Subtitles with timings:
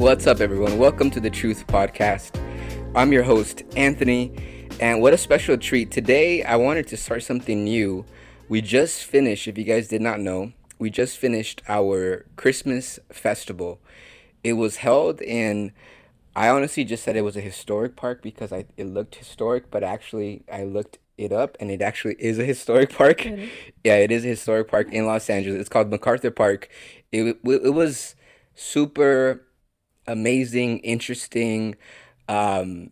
[0.00, 0.78] What's up, everyone?
[0.78, 2.40] Welcome to the Truth Podcast.
[2.94, 4.32] I'm your host, Anthony,
[4.80, 5.90] and what a special treat.
[5.90, 8.06] Today, I wanted to start something new.
[8.48, 13.78] We just finished, if you guys did not know, we just finished our Christmas festival.
[14.42, 15.72] It was held in,
[16.34, 19.84] I honestly just said it was a historic park because I, it looked historic, but
[19.84, 23.26] actually, I looked it up and it actually is a historic park.
[23.84, 25.60] Yeah, it is a historic park in Los Angeles.
[25.60, 26.70] It's called MacArthur Park.
[27.12, 28.14] It, it, it was
[28.54, 29.42] super
[30.06, 31.76] amazing, interesting,
[32.28, 32.90] um,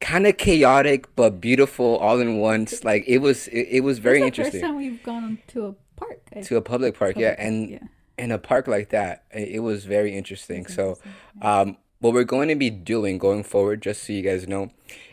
[0.00, 2.84] kind of chaotic but beautiful all in once.
[2.84, 5.74] Like it was, it, it was very interesting The first time we've gone to a
[5.96, 6.20] park.
[6.34, 7.16] I- to a public park.
[7.16, 7.78] yeah, Public park, and yeah.
[8.24, 10.66] in a park like that, it, it was very interesting.
[10.66, 10.98] So,
[11.42, 14.70] um, what we're going to be doing going forward, just so you guys know,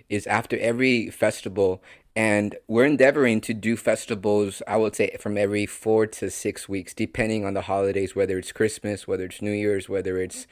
[0.10, 1.84] is after every festival.
[2.16, 6.96] And we're endeavoring to do festivals, I would say, from every four to six weeks,
[6.96, 10.48] depending on the holidays, whether it's Christmas, whether it's New Year's, whether it's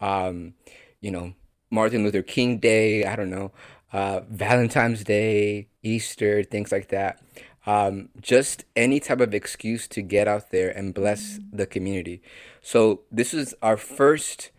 [0.00, 0.54] um,
[1.00, 1.34] you know,
[1.70, 3.52] Martin Luther King Day, I don't know,
[3.92, 7.20] uh, Valentine's Day, Easter, things like that.
[7.66, 12.22] Um, just any type of excuse to get out there and bless the community.
[12.62, 14.50] So this is our first,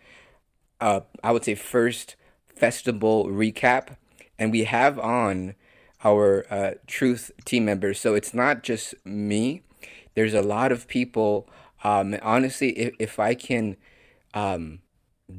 [0.79, 2.15] uh, I would say, first
[2.55, 3.97] festival recap,
[4.37, 5.55] and we have on
[6.03, 7.99] our uh, Truth team members.
[7.99, 9.63] So it's not just me.
[10.13, 11.49] There's a lot of people.
[11.83, 13.77] Um, honestly, if, if I can
[14.33, 14.79] um,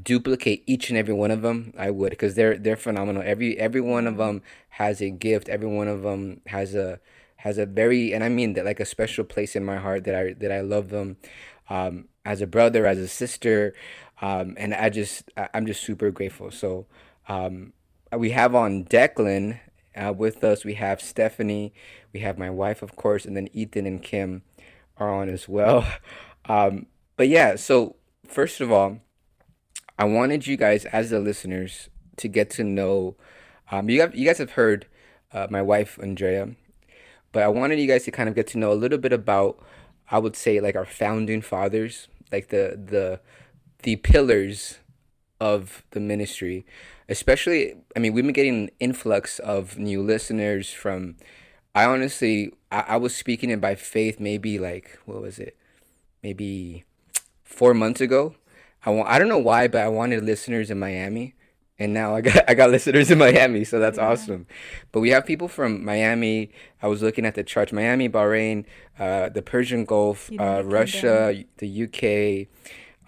[0.04, 3.22] duplicate each and every one of them, I would because they're they're phenomenal.
[3.24, 5.48] Every every one of them has a gift.
[5.48, 7.00] Every one of them has a
[7.36, 10.14] has a very and I mean that like a special place in my heart that
[10.14, 11.16] I that I love them
[11.70, 13.74] um, as a brother, as a sister,
[14.20, 16.50] um, and I just I- I'm just super grateful.
[16.50, 16.86] So
[17.28, 17.72] um,
[18.16, 19.60] we have on Declan
[19.96, 20.64] uh, with us.
[20.64, 21.72] We have Stephanie.
[22.12, 24.42] We have my wife, of course, and then Ethan and Kim
[24.98, 25.86] are on as well.
[26.48, 27.94] Um, but yeah, so
[28.26, 28.98] first of all.
[29.98, 33.16] I wanted you guys, as the listeners, to get to know.
[33.70, 34.86] Um, you have you guys have heard
[35.32, 36.50] uh, my wife Andrea,
[37.32, 39.58] but I wanted you guys to kind of get to know a little bit about.
[40.10, 43.20] I would say like our founding fathers, like the the
[43.82, 44.78] the pillars
[45.40, 46.64] of the ministry.
[47.08, 51.16] Especially, I mean, we've been getting an influx of new listeners from.
[51.74, 54.20] I honestly, I, I was speaking it by faith.
[54.20, 55.56] Maybe like what was it?
[56.22, 56.84] Maybe
[57.42, 58.34] four months ago.
[58.84, 61.34] I want, I don't know why, but I wanted listeners in Miami,
[61.78, 64.46] and now I got I got listeners in Miami, so that's awesome.
[64.90, 66.50] But we have people from Miami.
[66.82, 68.64] I was looking at the charts: Miami, Bahrain,
[68.98, 72.48] uh, the Persian Gulf, uh, Russia, the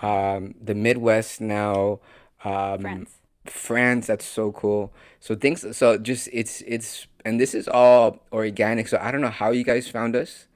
[0.01, 2.01] UK, um, the Midwest now.
[2.45, 3.11] Um, France.
[3.47, 4.93] France, that's so cool.
[5.21, 8.89] So things, so just it's it's, and this is all organic.
[8.89, 10.47] So I don't know how you guys found us,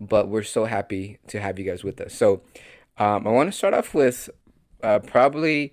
[0.00, 2.14] but we're so happy to have you guys with us.
[2.14, 2.42] So
[2.98, 4.28] um, I want to start off with
[4.82, 5.72] uh, probably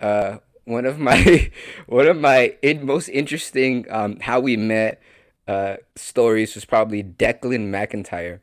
[0.00, 1.50] uh, one of my
[1.86, 5.00] one of my in, most interesting um, how we met
[5.48, 8.40] uh, stories was probably Declan McIntyre.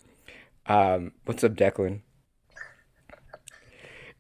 [0.65, 2.01] Um, what's up, Declan?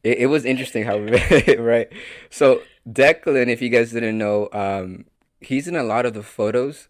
[0.03, 1.91] It, it was interesting how we met, right?
[2.29, 5.05] So Declan, if you guys didn't know, um,
[5.41, 6.87] he's in a lot of the photos.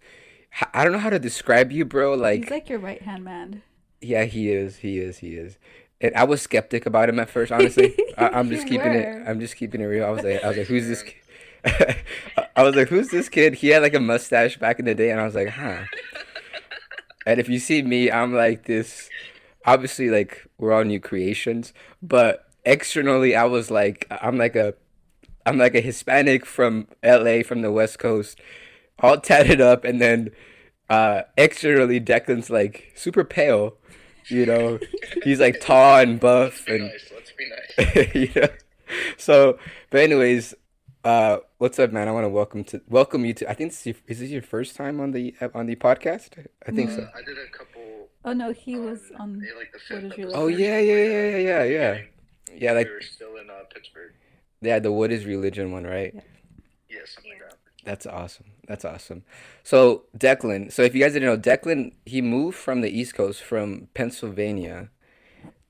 [0.74, 2.16] I don't know how to describe you, bro.
[2.16, 3.62] Like, He's like your right hand man.
[4.02, 4.78] yeah, he is.
[4.78, 5.20] He is.
[5.20, 5.58] He is.
[6.02, 7.96] And I was skeptic about him at first, honestly.
[8.18, 9.28] I, I'm just keeping it.
[9.28, 10.06] I'm just keeping it real.
[10.06, 11.04] I was like, I was like, who's this?
[11.04, 11.16] Kid?
[12.56, 13.56] I was like, who's this kid?
[13.56, 15.84] He had like a mustache back in the day, and I was like, huh.
[17.26, 19.10] And if you see me, I'm like this.
[19.66, 24.74] Obviously, like we're all new creations, but externally, I was like, I'm like a,
[25.46, 27.44] I'm like a Hispanic from L.A.
[27.44, 28.40] from the West Coast,
[29.00, 30.32] all tatted up, and then
[30.90, 33.76] uh externally, Declan's like super pale.
[34.30, 34.80] You know,
[35.24, 37.12] he's like tall and buff, and nice.
[37.14, 38.16] Let's be nice.
[38.16, 38.48] you know.
[39.18, 39.60] So,
[39.90, 40.54] but anyways,
[41.04, 42.08] uh, what's up, man?
[42.08, 43.50] I want to welcome to welcome you to.
[43.50, 46.46] I think this is, your, is this your first time on the on the podcast?
[46.68, 47.02] I think so.
[47.02, 48.10] Uh, I did a couple.
[48.26, 49.42] Oh no, he was on.
[49.46, 50.42] yeah, like the What fifth is your episode.
[50.42, 52.02] Oh yeah, yeah, yeah, yeah, yeah, yeah.
[52.56, 54.12] Yeah, like we were still in uh, Pittsburgh.
[54.62, 56.14] yeah, the what is religion one, right?
[56.90, 57.58] Yeah, something like that.
[57.90, 58.46] That's awesome.
[58.68, 59.24] That's awesome.
[59.64, 60.72] So Declan.
[60.72, 64.90] So if you guys didn't know, Declan he moved from the East Coast, from Pennsylvania,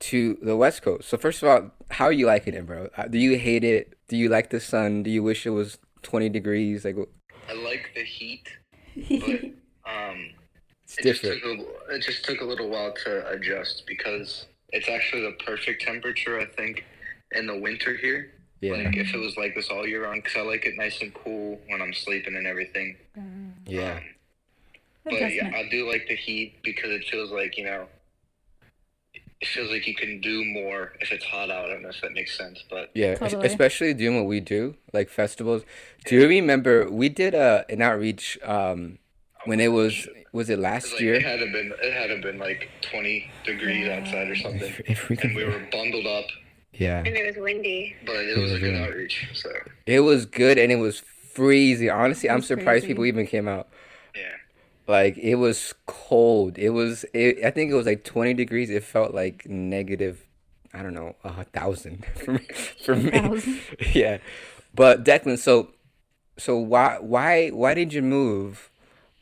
[0.00, 1.08] to the West Coast.
[1.08, 2.90] So first of all, how are you liking it, bro?
[2.94, 3.96] Uh, Do you hate it?
[4.08, 5.02] Do you like the sun?
[5.02, 6.84] Do you wish it was twenty degrees?
[6.84, 6.96] Like
[7.48, 8.46] I like the heat,
[8.94, 9.40] but
[9.90, 10.18] um,
[10.84, 11.42] it's it different.
[11.42, 14.44] took a, it just took a little while to adjust because
[14.74, 16.84] it's actually the perfect temperature, I think,
[17.32, 18.32] in the winter here.
[18.60, 21.00] Yeah, Like if it was like this all year round, because I like it nice
[21.00, 22.96] and cool when I'm sleeping and everything.
[23.66, 24.02] yeah, Um,
[25.04, 25.50] but yeah.
[25.54, 27.86] I do like the heat because it feels like you know,
[29.40, 31.66] it feels like you can do more if it's hot out.
[31.66, 33.46] I don't know if that makes sense, but Yeah, Totally.
[33.46, 35.62] especially doing what we do, like festivals.
[36.04, 38.98] Do you remember we did a an outreach um
[39.46, 41.14] when it was was it last like year?
[41.14, 45.16] it hadn't been it hadn't been like 20 degrees outside or something, If, if we
[45.22, 46.26] and we were bundled up,
[46.72, 47.96] yeah, And it was windy.
[48.06, 48.84] but it was a was good windy.
[48.88, 49.28] outreach.
[49.34, 49.50] So
[49.86, 51.00] it was good and it was
[51.34, 51.90] freezing.
[51.90, 52.86] Honestly, It I'm surprised crazy.
[52.88, 53.68] people even came out.
[54.14, 54.32] yeah,
[54.86, 56.58] Like it was cold.
[56.58, 57.04] It was.
[57.14, 58.70] It, I think it was like 20 degrees.
[58.70, 60.26] It felt like negative.
[60.72, 62.46] I don't know, a thousand for me.
[62.84, 63.10] For me.
[63.10, 63.60] Thousand.
[63.92, 64.18] Yeah,
[64.74, 65.38] but Declan.
[65.38, 65.72] So,
[66.38, 68.69] so why why why did you move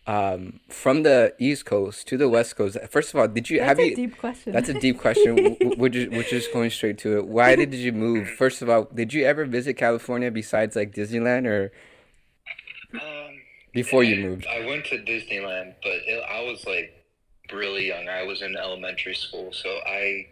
[0.09, 2.77] um, from the East Coast to the West Coast?
[2.91, 3.95] First of all, did you That's have a you?
[3.97, 4.53] deep question.
[4.53, 5.37] That's a deep question.
[5.37, 7.27] W- w- We're just, we're just going straight to it.
[7.29, 8.29] Why did you move?
[8.31, 11.71] First of all, did you ever visit California besides like Disneyland or
[12.95, 13.01] um,
[13.73, 14.47] before you moved?
[14.47, 16.95] I went to Disneyland, but it, I was like
[17.53, 18.09] really young.
[18.09, 20.27] I was in elementary school, so I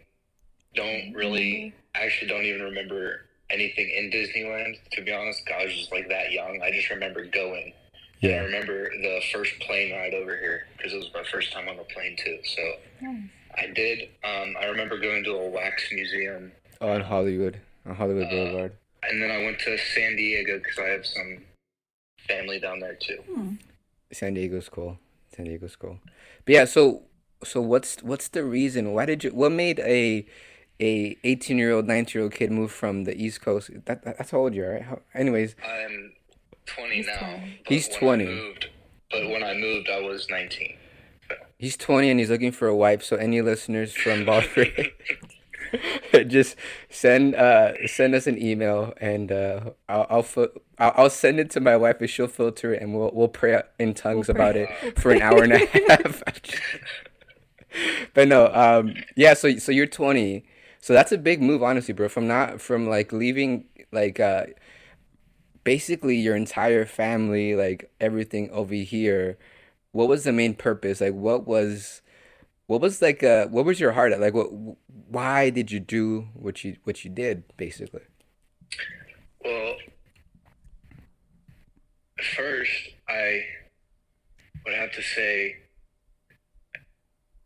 [0.75, 4.75] don't really, I actually don't even remember anything in Disneyland.
[4.93, 6.61] To be honest, I was just like that young.
[6.63, 7.73] I just remember going.
[8.21, 11.67] And I remember the first plane ride over here because it was my first time
[11.69, 12.37] on the plane too.
[12.43, 12.61] So
[13.01, 13.21] Nice.
[13.57, 14.09] I did.
[14.23, 18.71] Um, I remember going to a wax museum, Oh, in Hollywood, on Hollywood Uh, Boulevard.
[19.03, 21.43] and then I went to San Diego because I have some
[22.27, 23.17] family down there too.
[23.33, 23.53] Hmm.
[24.11, 24.99] San Diego's cool.
[25.35, 25.99] San Diego's cool.
[26.45, 27.03] But yeah, so
[27.43, 28.93] so what's what's the reason?
[28.93, 29.29] Why did you?
[29.31, 30.25] What made a
[30.79, 33.69] a 18 year old, 19 year old kid move from the East Coast?
[33.85, 34.81] That, that that's how old you are, right?
[34.83, 36.13] How, anyways, I'm
[36.67, 37.19] 20 He's now.
[37.19, 37.59] 20.
[37.67, 38.25] He's 20.
[38.25, 38.69] moved-
[39.09, 40.75] but when I moved, I was 19.
[41.57, 43.03] he's 20 and he's looking for a wife.
[43.03, 44.71] So any listeners from Baldwin,
[46.27, 46.55] just
[46.89, 51.49] send uh send us an email and uh I'll I'll, fil- I'll I'll send it
[51.51, 54.43] to my wife and she'll filter it and we'll we'll pray in tongues We'll pray.
[54.45, 55.57] about it for an hour and a
[55.89, 56.21] half.
[58.13, 59.33] but no, um, yeah.
[59.33, 60.45] So so you're 20.
[60.79, 62.07] So that's a big move, honestly, bro.
[62.09, 64.45] From not from like leaving like uh,
[65.67, 69.37] basically your entire family, like everything over here.
[69.91, 71.01] What was the main purpose?
[71.01, 72.01] Like, what was
[72.67, 74.21] what was like uh what was your heart at?
[74.21, 74.47] Like, what
[75.09, 78.03] why did you do what you what you did, basically?
[79.43, 79.75] Well,
[82.37, 82.71] first,
[83.09, 83.41] I
[84.65, 85.57] would have to say,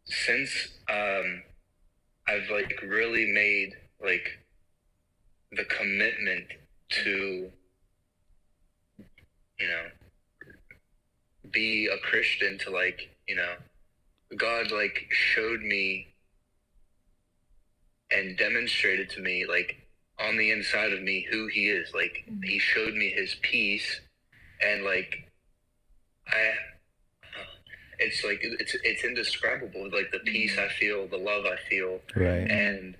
[0.05, 0.51] since
[0.87, 1.41] um,
[2.27, 4.27] I've like really made like
[5.51, 6.45] the commitment
[7.03, 7.51] to,
[9.61, 10.51] you know,
[11.51, 13.53] be a Christian, to like, you know,
[14.37, 16.07] God like showed me
[18.11, 19.77] and demonstrated to me like
[20.19, 21.93] on the inside of me who he is.
[21.93, 22.43] Like mm-hmm.
[22.43, 24.01] he showed me his peace
[24.61, 25.27] and like
[26.27, 27.43] i uh,
[27.99, 30.31] it's like it's it's indescribable like the mm-hmm.
[30.31, 31.99] peace i feel the love i feel.
[32.15, 32.49] Right.
[32.49, 32.95] and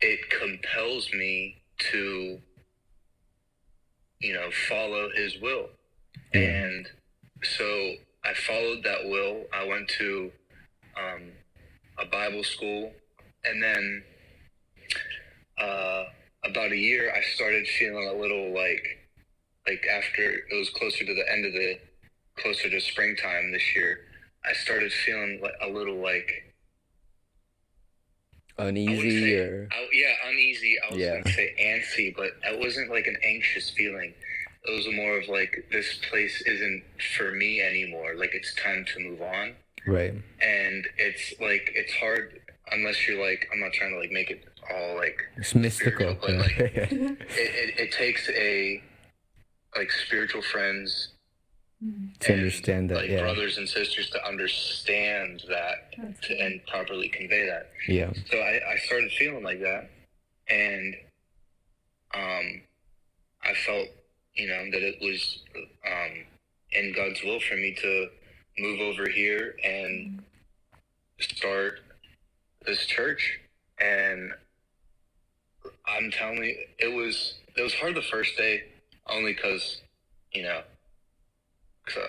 [0.00, 1.56] it compels me
[1.90, 2.38] to
[4.20, 5.68] you know follow his will
[6.34, 6.40] Yeah.
[6.40, 6.86] and
[7.42, 7.94] so
[8.24, 10.30] i followed that will i went to
[10.96, 11.22] um,
[11.98, 12.92] a bible school
[13.44, 14.02] and then
[15.58, 16.04] uh,
[16.44, 18.84] about a year i started feeling a little like
[19.66, 21.78] like after it was closer to the end of the
[22.36, 24.00] closer to springtime this year
[24.44, 26.44] i started feeling like a little like
[28.60, 30.76] Uneasy say- or I- yeah, uneasy.
[30.80, 31.18] I was Yeah.
[31.20, 34.12] gonna say antsy, but it wasn't like an anxious feeling.
[34.68, 36.82] It was more of like this place isn't
[37.16, 38.14] for me anymore.
[38.16, 39.54] Like it's time to move on,
[39.86, 40.12] right.
[40.42, 44.44] and it's like it's hard unless you're like I'm not trying to like make it
[44.70, 46.16] all like It's mystical.
[46.20, 48.82] But, like- it, it, it takes a
[49.76, 51.08] like spiritual friends
[51.82, 52.18] Mhm.
[52.18, 53.20] to and, understand that, like yeah.
[53.20, 57.70] brothers and sisters to understand that to, and properly convey that.
[57.86, 58.10] Yeah.
[58.32, 59.88] So I, I started feeling like that,
[60.50, 60.96] and
[62.14, 62.62] um,
[63.44, 63.86] I felt,
[64.38, 65.40] you know, that it was
[65.86, 66.24] um,
[66.72, 68.08] in God's will for me to
[68.58, 70.22] move over here and
[71.20, 71.80] start
[72.64, 73.40] this church.
[73.80, 74.32] And
[75.86, 78.64] I'm telling you, it was it was hard the first day,
[79.08, 79.80] only because,
[80.32, 80.62] you know,
[81.86, 82.08] 'cause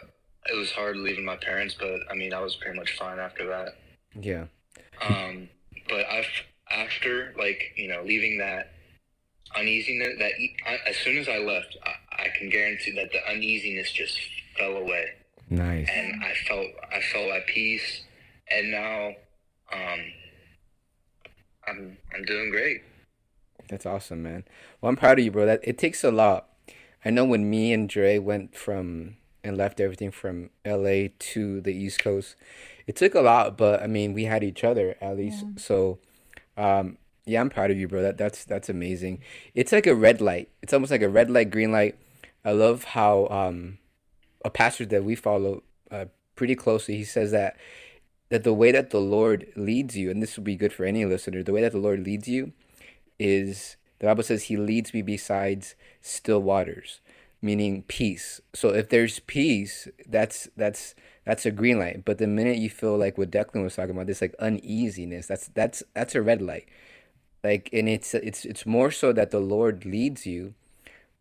[0.52, 1.76] it was hard leaving my parents.
[1.80, 3.76] But I mean, I was pretty much fine after that.
[4.20, 4.46] Yeah.
[5.02, 5.50] Um,
[5.88, 6.28] but I've
[6.70, 8.74] after like you know leaving that
[9.56, 10.34] uneasiness that
[10.68, 11.76] I- as soon as I left,
[12.20, 14.20] I, I can guarantee that the uneasiness just
[14.58, 15.06] fell away,
[15.50, 15.88] Nice.
[15.94, 18.02] and I felt I felt at peace,
[18.50, 19.08] and now
[19.72, 20.00] um,
[21.68, 22.82] I'm I'm doing great.
[23.70, 24.46] That's awesome, man.
[24.82, 25.46] Well, I'm proud of you, bro.
[25.46, 26.48] That it takes a lot.
[27.06, 31.72] I know when me and Dre went from and left everything from LA to the
[31.74, 32.36] East Coast,
[32.88, 35.44] it took a lot, but I mean, we had each other at least.
[35.46, 35.52] Yeah.
[35.58, 36.00] So,
[36.58, 38.02] Um, yeah, I'm proud of you, bro.
[38.02, 39.22] That that's that's amazing.
[39.54, 40.50] It's like a red light.
[40.64, 41.96] It's almost like a red light, green light.
[42.44, 43.78] I love how um,
[44.44, 46.06] a pastor that we follow uh,
[46.36, 46.98] pretty closely.
[46.98, 47.58] He says that
[48.30, 51.04] that the way that the Lord leads you, and this will be good for any
[51.04, 52.54] listener, the way that the Lord leads you
[53.18, 57.02] is the Bible says He leads me besides still waters,
[57.42, 58.40] meaning peace.
[58.54, 62.06] So if there's peace, that's that's that's a green light.
[62.06, 65.48] But the minute you feel like what Declan was talking about, this like uneasiness, that's
[65.50, 66.68] that's that's a red light.
[67.44, 70.54] Like, and it's it's it's more so that the Lord leads you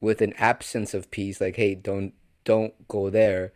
[0.01, 1.41] with an absence of peace.
[1.41, 2.15] Like, hey, don't
[2.45, 3.53] don't go there.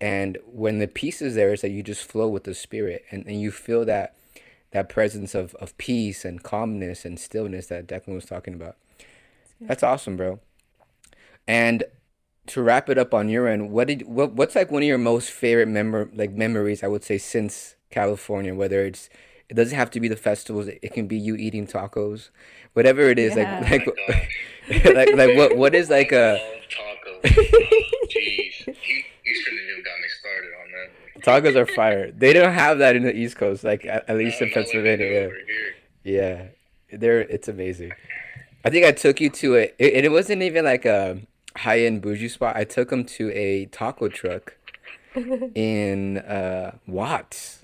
[0.00, 3.26] And when the peace is there, is that you just flow with the Spirit, and
[3.26, 4.16] and you feel that
[4.72, 8.76] that presence of of peace and calmness and stillness that Declan was talking about.
[9.60, 10.40] That's awesome, bro.
[11.48, 11.84] And
[12.48, 14.98] to wrap it up on your end, what did what what's like one of your
[14.98, 16.82] most favorite member like memories?
[16.82, 19.08] I would say since California, whether it's
[19.48, 20.68] it doesn't have to be the festivals.
[20.68, 22.30] It can be you eating tacos,
[22.72, 23.36] whatever it is.
[23.36, 23.64] Yeah.
[23.70, 24.94] Like Oh like gosh.
[24.94, 27.30] like like what what is like a love tacos.
[28.08, 28.52] Jeez.
[28.74, 31.22] He, he shouldn't even got me started on that.
[31.22, 32.10] tacos are fire.
[32.10, 34.66] They don't have that in the East Coast, like at, at least in Not like
[34.72, 35.06] they do Pennsylvania.
[35.12, 35.20] Yeah.
[35.20, 35.36] over.
[36.04, 36.46] Yeah,
[36.92, 37.92] they're it's amazing.
[38.64, 41.20] I think I took you to a, it, and it wasn't even like a
[41.56, 42.56] high end bougie spot.
[42.56, 44.56] I took them to a taco truck
[45.54, 47.55] in uh Watts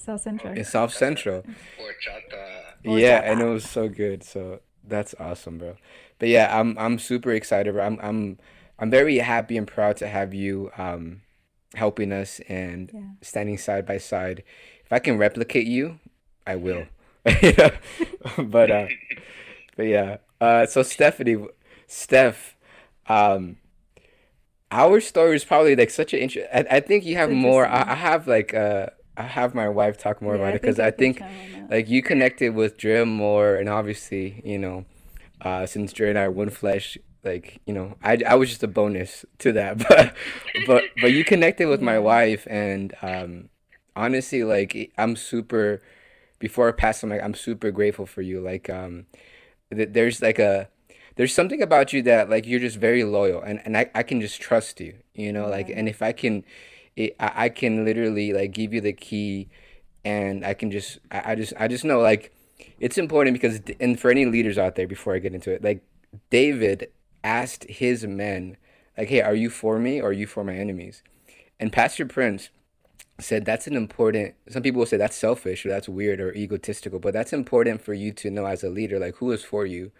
[0.00, 0.52] South Central.
[0.54, 1.42] in South Central.
[1.78, 2.62] Horchata.
[2.84, 4.22] Yeah, and it was so good.
[4.24, 5.76] So that's awesome, bro.
[6.18, 7.84] But yeah, I'm I'm super excited, bro.
[7.84, 8.38] I'm I'm
[8.78, 11.22] I'm very happy and proud to have you um
[11.74, 13.00] helping us and Yeah.
[13.22, 14.42] standing side by side.
[14.84, 16.00] If I can replicate you,
[16.46, 16.86] I will.
[17.24, 18.86] but uh
[19.76, 20.16] but yeah.
[20.40, 21.46] Uh so Stephanie
[21.86, 22.56] Steph
[23.06, 23.56] um
[24.72, 26.48] our story is probably like such an interest.
[26.54, 27.66] I, I think you have more.
[27.66, 27.82] I.
[27.92, 28.86] I have like uh
[29.20, 31.52] I have my wife talk more Yeah, about I it because I think chime on
[31.52, 31.70] that.
[31.70, 34.84] like you connected with Dre more, and obviously you know,
[35.42, 38.62] uh, since Dre and I are one flesh, like you know, I I was just
[38.62, 40.14] a bonus to that, but
[40.54, 43.48] but but you connected with my wife, and um,
[43.96, 45.82] honestly, like I'm super.
[46.38, 48.40] Before I pass, I'm like I'm super grateful for you.
[48.40, 49.06] Like um,
[49.74, 50.68] th- there's like a
[51.16, 54.20] there's something about you that like you're just very loyal, and and I I can
[54.20, 54.94] just trust you.
[55.14, 56.44] You know, like and if I can,
[56.96, 59.48] it, I I can literally like give you the key
[60.04, 62.32] and I can just I, I just I just know like
[62.78, 65.82] it's important because and for any leaders out there before I get into it like
[66.30, 66.90] David
[67.22, 68.56] asked his men
[68.96, 71.02] like hey are you for me or are you for my enemies?
[71.58, 72.50] And Pastor Prince
[73.18, 76.98] said that's an important some people will say that's selfish or that's weird or egotistical
[76.98, 79.92] but that's important for you to know as a leader like who is for you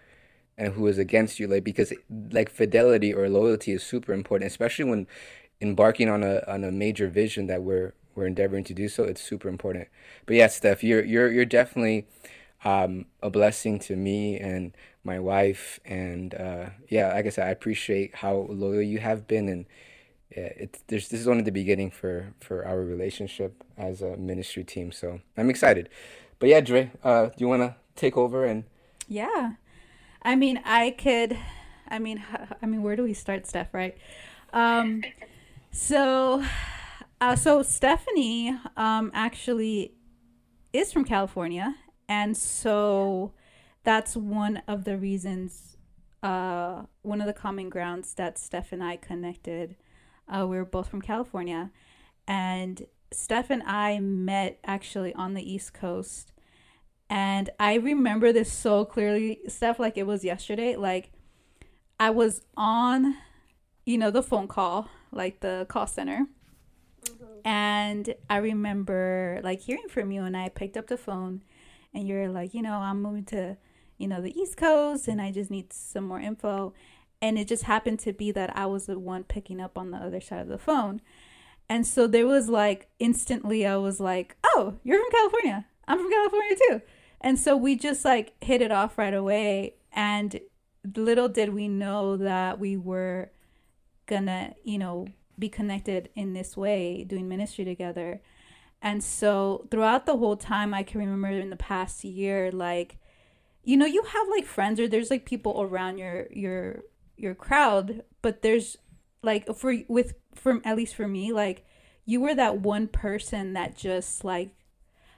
[0.56, 1.92] and who is against you like because
[2.32, 5.06] like fidelity or loyalty is super important especially when
[5.60, 9.22] embarking on a on a major vision that we're we're endeavoring to do so it's
[9.22, 9.88] super important
[10.26, 12.06] but yeah steph you're you're you're definitely
[12.64, 14.72] um a blessing to me and
[15.04, 19.48] my wife and uh yeah like i said i appreciate how loyal you have been
[19.48, 19.66] and
[20.36, 24.64] yeah, it's there's this is only the beginning for for our relationship as a ministry
[24.64, 25.88] team so i'm excited
[26.38, 28.64] but yeah dre uh do you want to take over and
[29.08, 29.52] Yeah.
[30.22, 31.36] I mean, I could
[31.88, 32.22] I mean,
[32.62, 33.96] I mean, where do we start, Steph, right?
[34.52, 35.04] Um
[35.70, 36.44] so
[37.20, 39.94] uh so Stephanie um actually
[40.72, 41.74] is from California,
[42.08, 43.32] and so
[43.82, 45.76] that's one of the reasons
[46.22, 49.76] uh one of the common grounds that Steph and I connected.
[50.32, 51.70] Uh we were both from California
[52.26, 56.32] and Steph and I met actually on the East Coast
[57.10, 60.76] and I remember this so clearly, stuff like it was yesterday.
[60.76, 61.10] Like
[61.98, 63.16] I was on,
[63.84, 66.26] you know, the phone call, like the call center.
[67.04, 67.24] Mm-hmm.
[67.44, 71.42] And I remember like hearing from you and I picked up the phone
[71.94, 73.56] and you're like, you know, I'm moving to,
[73.98, 76.74] you know, the East Coast and I just need some more info.
[77.22, 79.98] And it just happened to be that I was the one picking up on the
[79.98, 81.00] other side of the phone.
[81.68, 85.66] And so there was like instantly I was like, "Oh, you're from California.
[85.86, 86.82] I'm from California too."
[87.20, 90.40] And so we just like hit it off right away and
[90.96, 93.30] little did we know that we were
[94.10, 95.06] gonna, you know,
[95.38, 98.20] be connected in this way, doing ministry together.
[98.82, 102.98] And so throughout the whole time I can remember in the past year like
[103.62, 106.80] you know, you have like friends or there's like people around your your
[107.16, 108.76] your crowd, but there's
[109.22, 111.64] like for with from at least for me like
[112.06, 114.54] you were that one person that just like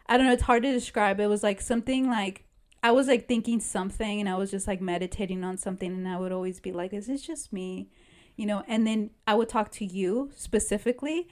[0.07, 2.45] i don't know it's hard to describe it was like something like
[2.83, 6.17] i was like thinking something and i was just like meditating on something and i
[6.17, 7.89] would always be like is this just me
[8.37, 11.29] you know and then i would talk to you specifically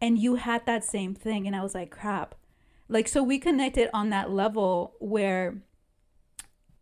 [0.00, 2.34] and you had that same thing and i was like crap
[2.88, 5.56] like so we connected on that level where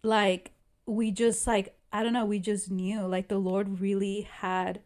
[0.03, 0.53] like
[0.87, 4.81] we just like I don't know, we just knew like the Lord really had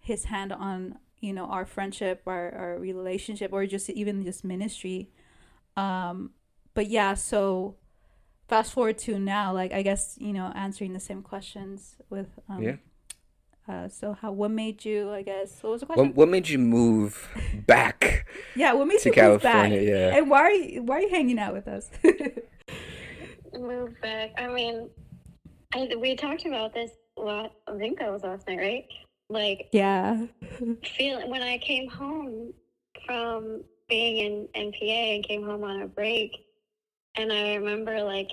[0.00, 5.10] his hand on, you know, our friendship, our, our relationship, or just even just ministry.
[5.76, 6.30] Um,
[6.74, 7.76] but yeah, so
[8.48, 12.62] fast forward to now, like I guess, you know, answering the same questions with um
[12.62, 12.76] Yeah.
[13.68, 16.08] Uh so how what made you I guess what was the question?
[16.08, 17.28] What, what made you move
[17.66, 18.26] back?
[18.56, 19.70] yeah, what made to you move back?
[19.70, 20.16] Yeah.
[20.16, 21.90] And why are you why are you hanging out with us?
[23.54, 24.32] Move back.
[24.38, 24.88] I mean,
[25.74, 26.90] I, we talked about this.
[27.18, 27.52] A lot.
[27.68, 28.86] I think that was last night, right?
[29.28, 30.26] Like yeah.
[30.96, 32.54] feeling when I came home
[33.06, 36.32] from being in NPA and came home on a break,
[37.16, 38.30] and I remember like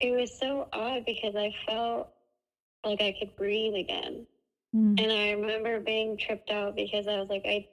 [0.00, 2.10] it was so odd because I felt
[2.84, 4.26] like I could breathe again.
[4.74, 5.00] Mm.
[5.00, 7.66] And I remember being tripped out because I was like, I,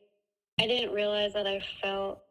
[0.60, 2.22] I didn't realize that I felt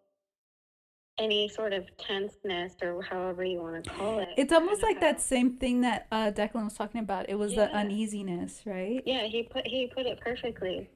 [1.19, 4.29] any sort of tenseness or however you want to call it.
[4.37, 7.29] It's almost like that same thing that uh, Declan was talking about.
[7.29, 9.03] It was the uneasiness, right?
[9.07, 10.91] Yeah, he put he put it perfectly,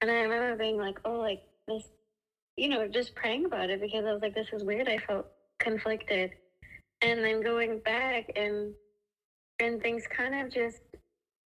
[0.00, 1.82] and I remember being like, oh, like this,
[2.56, 4.88] you know, just praying about it because I was like, this is weird.
[4.88, 5.26] I felt
[5.58, 6.32] conflicted,
[7.00, 8.74] and then going back and
[9.58, 10.80] and things kind of just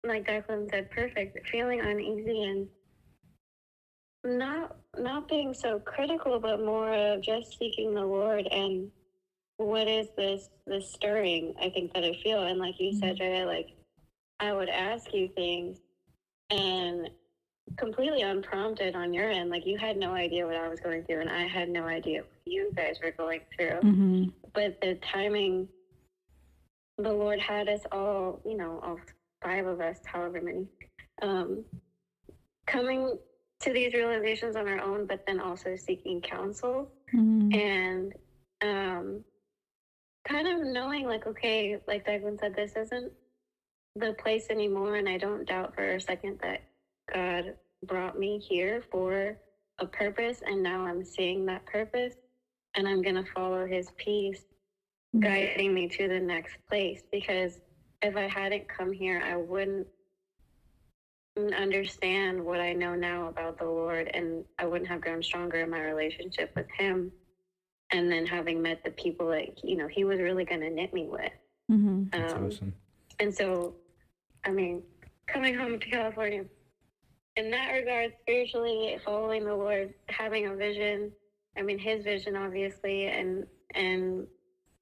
[0.06, 2.68] like Declan said, perfect, feeling uneasy and
[4.24, 8.92] not not being so critical, but more of just seeking the Lord and
[9.58, 11.54] what is this this stirring?
[11.62, 13.70] I think that I feel, and like you said, Jaya, like
[14.40, 15.78] I would ask you things
[16.50, 17.10] and
[17.78, 21.22] completely unprompted on your end, like you had no idea what I was going through,
[21.22, 24.26] and I had no idea what you guys were going through Mm-hmm.
[24.54, 25.68] but the timing
[26.98, 29.00] the lord had us all you know all
[29.42, 30.68] five of us however many
[31.22, 31.64] um
[32.68, 33.18] coming
[33.60, 37.54] to these realizations on our own but then also seeking counsel Mm-hmm.
[37.60, 38.14] and
[38.62, 39.24] um
[40.26, 43.12] kind of knowing like okay like Declan said this isn't
[43.98, 46.62] the place anymore and I don't doubt for a second that
[47.14, 49.38] God brought me here for
[49.80, 52.14] a purpose and now I'm seeing that purpose
[52.76, 54.46] and I'm going to follow his peace
[55.20, 57.60] guiding me to the next place because
[58.02, 59.88] if I hadn't come here I wouldn't
[61.38, 65.70] understand what I know now about the Lord and I wouldn't have grown stronger in
[65.70, 67.12] my relationship with him
[67.92, 70.94] and then having met the people that you know he was really going to knit
[70.94, 71.32] me with
[71.72, 72.04] Mm-hmm.
[72.12, 72.74] That's um, awesome.
[73.20, 73.76] and so
[74.44, 74.82] i mean
[75.28, 76.44] coming home to california
[77.38, 81.12] in that regard spiritually following the lord having a vision
[81.58, 84.28] i mean his vision obviously and and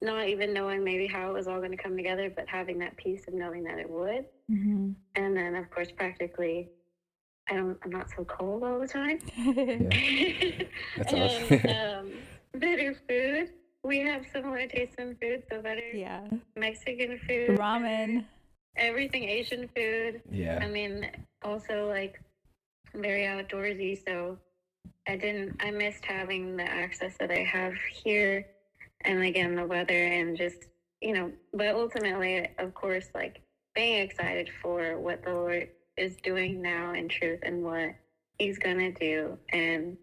[0.02, 2.96] not even knowing maybe how it was all going to come together but having that
[2.96, 4.90] peace of knowing that it would Mm-hmm.
[5.14, 6.68] and then of course practically
[7.48, 9.18] i don't i'm not so cold all the time
[10.96, 11.70] That's and awesome.
[12.08, 12.12] um,
[12.60, 13.50] better food.
[13.84, 16.26] We have similar tastes in food, so better yeah.
[16.56, 18.24] Mexican food, Ramen.
[18.76, 20.20] everything Asian food.
[20.30, 20.58] Yeah.
[20.60, 21.08] I mean,
[21.42, 22.20] also like
[22.94, 24.04] very outdoorsy.
[24.04, 24.36] So
[25.08, 25.56] I didn't.
[25.60, 27.72] I missed having the access that I have
[28.04, 28.46] here,
[29.04, 30.66] and again the weather and just
[31.00, 31.32] you know.
[31.52, 33.42] But ultimately, of course, like
[33.74, 37.94] being excited for what the Lord is doing now in truth and what
[38.38, 39.96] He's gonna do, and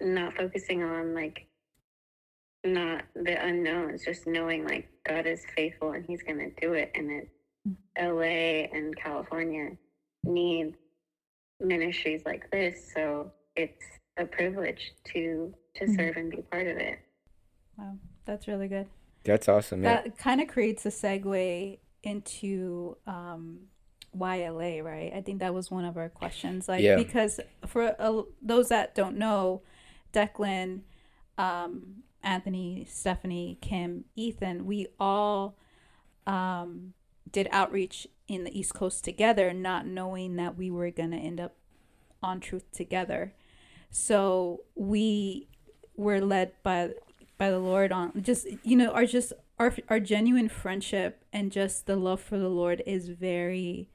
[0.00, 1.46] not focusing on like
[2.64, 7.10] not the unknowns, just knowing like God is faithful and He's gonna do it, and
[7.10, 7.28] it
[7.98, 9.76] LA and California
[10.24, 10.74] need
[11.60, 13.84] ministries like this, so it's
[14.16, 15.96] a privilege to to Mhm.
[15.96, 16.98] serve and be part of it.
[17.76, 18.86] Wow, that's really good.
[19.24, 19.82] That's awesome.
[19.82, 20.02] Yeah.
[20.02, 23.60] That kind of creates a segue into um,
[24.16, 25.12] YLA, right?
[25.14, 26.68] I think that was one of our questions.
[26.68, 26.96] Like, Yeah.
[26.96, 29.62] because for uh, those that don't know,
[30.12, 30.80] Declan,
[31.38, 35.56] um, Anthony, Stephanie, Kim, Ethan, we all
[36.26, 36.94] um,
[37.30, 41.40] did outreach in the East Coast together, not knowing that we were going to end
[41.40, 41.56] up
[42.22, 43.34] on truth together.
[43.90, 45.48] So we
[45.96, 46.90] were led by
[47.42, 51.86] by the Lord on just you know our just our our genuine friendship and just
[51.86, 53.88] the love for the Lord is very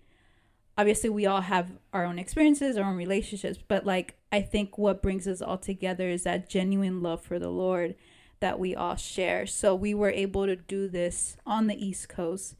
[0.78, 5.02] obviously we all have our own experiences, our own relationships, but like I think what
[5.02, 7.96] brings us all together is that genuine love for the Lord
[8.42, 9.46] that we all share.
[9.48, 12.56] So we were able to do this on the East Coast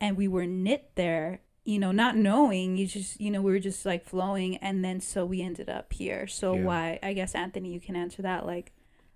[0.00, 3.58] and we were knit there, you know, not knowing, you just you know, we were
[3.58, 6.26] just like flowing and then so we ended up here.
[6.26, 6.64] So Yeah.
[6.64, 8.72] why I guess Anthony you can answer that like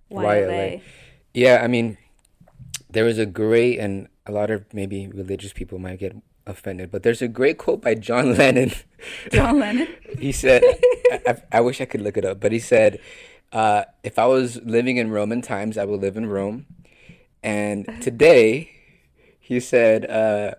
[0.08, 0.52] why Why LA?
[0.52, 0.80] LA?
[1.34, 1.98] Yeah, I mean,
[2.90, 6.16] there was a great, and a lot of maybe religious people might get
[6.46, 8.72] offended, but there's a great quote by John Lennon.
[9.32, 9.88] John Lennon.
[10.18, 13.00] he said, I, I, I wish I could look it up, but he said,
[13.52, 16.66] uh, if I was living in Roman times, I would live in Rome.
[17.42, 18.70] And today,
[19.38, 20.56] he said uh,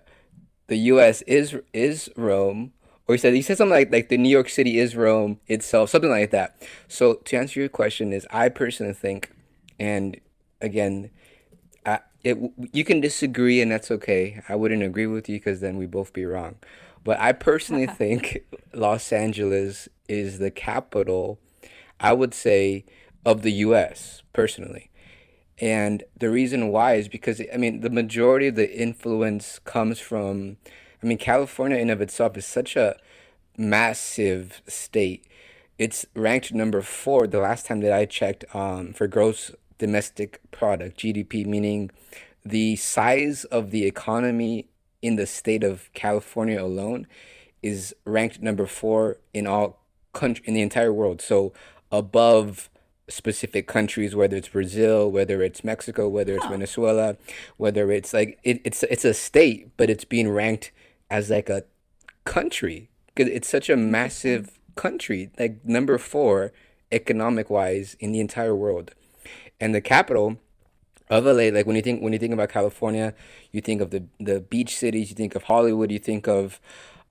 [0.68, 1.22] the U.S.
[1.22, 2.72] is is Rome,
[3.06, 5.90] or he said he said something like like the New York City is Rome itself,
[5.90, 6.56] something like that.
[6.88, 9.30] So to answer your question, is I personally think,
[9.78, 10.20] and
[10.60, 11.10] again,
[11.86, 12.38] I, it
[12.72, 14.42] you can disagree and that's okay.
[14.48, 16.56] I wouldn't agree with you because then we both be wrong.
[17.04, 21.38] But I personally think Los Angeles is the capital.
[22.00, 22.84] I would say
[23.24, 24.22] of the U.S.
[24.32, 24.90] personally.
[25.60, 30.56] And the reason why is because I mean the majority of the influence comes from
[31.02, 32.96] I mean California in of itself is such a
[33.56, 35.26] massive state.
[35.78, 40.98] It's ranked number 4 the last time that I checked um, for gross domestic product
[40.98, 41.90] GDP meaning
[42.44, 44.66] the size of the economy
[45.02, 47.06] in the state of California alone
[47.62, 49.80] is ranked number 4 in all
[50.12, 51.20] country in the entire world.
[51.20, 51.52] So
[51.90, 52.70] above
[53.08, 57.16] specific countries, whether it's Brazil, whether it's Mexico, whether it's Venezuela,
[57.56, 60.70] whether it's like it, it's it's a state, but it's being ranked
[61.10, 61.64] as like a
[62.24, 63.90] country because it's such a hmm.
[63.90, 66.52] massive country, like number four
[66.92, 68.92] economic wise in the entire world,
[69.60, 70.38] and the capital
[71.10, 71.50] of LA.
[71.50, 73.14] Like when you think when you think about California,
[73.52, 76.60] you think of the the beach cities, you think of Hollywood, you think of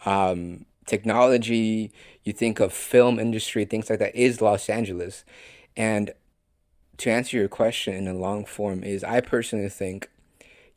[0.05, 1.91] um, technology,
[2.23, 4.15] you think of film industry, things like that.
[4.15, 5.25] Is Los Angeles
[5.75, 6.11] and
[6.97, 10.09] to answer your question in a long form is I personally think,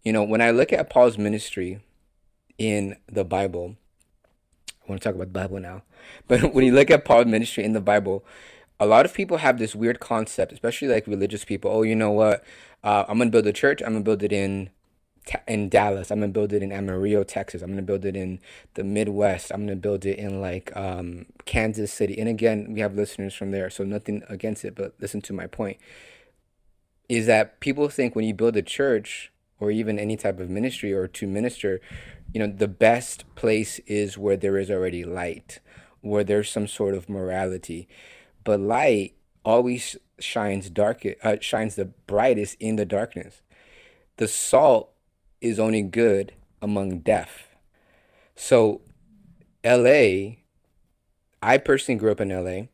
[0.03, 1.81] you know, when I look at Paul's ministry
[2.59, 3.77] in the Bible,
[4.69, 5.83] I want to talk about the Bible now,
[6.29, 8.25] but when you look at Paul's ministry in the Bible,
[8.81, 11.71] a lot of people have this weird concept, especially like religious people.
[11.71, 12.43] Oh, you know what?
[12.83, 13.83] Uh, I'm gonna build a church.
[13.83, 14.71] I'm gonna build it in
[15.47, 16.11] in Dallas.
[16.11, 17.61] I'm gonna build it in Amarillo, Texas.
[17.61, 18.41] I'm gonna build it in
[18.75, 19.53] the Midwest.
[19.53, 22.19] I'm gonna build it in like um, Kansas City.
[22.19, 24.75] And again, we have listeners from there, so nothing against it.
[24.75, 25.77] But listen to my point:
[27.09, 30.91] is that people think when you build a church or even any type of ministry
[30.91, 31.83] or to minister,
[32.33, 35.61] you know, the best place is where there is already light,
[36.01, 37.87] where there's some sort of morality.
[38.45, 43.43] But light always shines dark, uh, shines the brightest in the darkness.
[44.17, 44.91] The salt
[45.41, 47.49] is only good among deaf.
[48.35, 48.83] So,
[49.65, 50.37] LA,
[51.43, 52.67] I personally grew up in LA.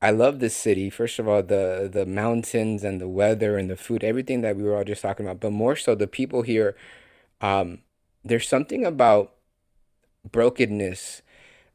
[0.00, 0.90] I love this city.
[0.90, 4.62] First of all, the the mountains and the weather and the food, everything that we
[4.62, 5.40] were all just talking about.
[5.40, 6.76] But more so, the people here.
[7.40, 7.78] Um,
[8.24, 9.34] there's something about
[10.30, 11.22] brokenness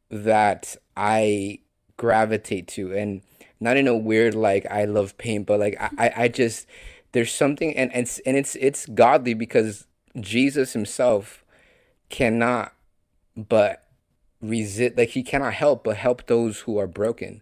[0.09, 1.59] that I
[1.97, 3.21] gravitate to, and
[3.59, 6.67] not in a weird like I love pain, but like I I just
[7.13, 9.87] there's something and and and it's it's godly because
[10.19, 11.43] Jesus himself
[12.09, 12.73] cannot
[13.35, 13.87] but
[14.41, 17.41] resist like he cannot help but help those who are broken.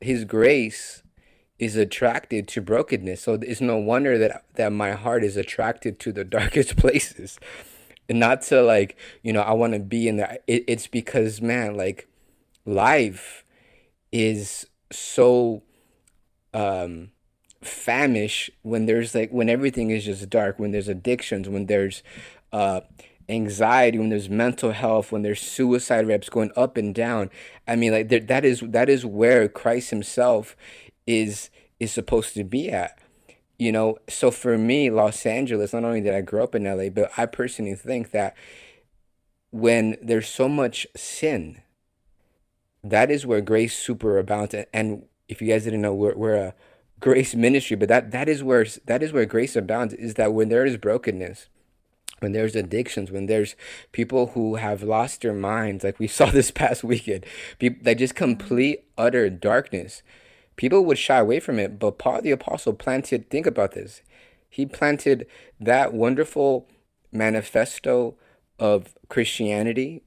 [0.00, 1.02] His grace
[1.58, 3.22] is attracted to brokenness.
[3.22, 7.38] So it's no wonder that that my heart is attracted to the darkest places.
[8.08, 10.38] And not to like, you know, I want to be in there.
[10.46, 12.08] It, it's because man, like
[12.64, 13.44] life
[14.12, 15.62] is so
[16.54, 17.10] um
[17.62, 22.02] famish when there's like when everything is just dark when there's addictions when there's
[22.52, 22.80] uh
[23.28, 27.30] anxiety when there's mental health when there's suicide rates going up and down.
[27.66, 30.56] I mean like there, that is that is where christ himself
[31.06, 32.98] is is supposed to be at
[33.58, 33.98] you know?
[34.08, 37.26] So for me los angeles not only did i grow up in la but i
[37.26, 38.34] personally think that
[39.50, 41.60] when there's so much sin
[42.90, 46.54] that is where grace super abounds and if you guys didn't know we're, we're a
[47.00, 50.48] grace ministry but that that is where that is where grace abounds is that when
[50.48, 51.48] there is brokenness
[52.20, 53.54] when there's addictions when there's
[53.92, 57.24] people who have lost their minds like we saw this past weekend
[57.58, 58.24] people that just mm-hmm.
[58.24, 60.02] complete utter darkness.
[60.56, 64.02] People would shy away from it but paul the apostle planted think about this.
[64.50, 65.26] He planted
[65.60, 66.66] that wonderful
[67.12, 68.16] manifesto
[68.58, 70.02] of christianity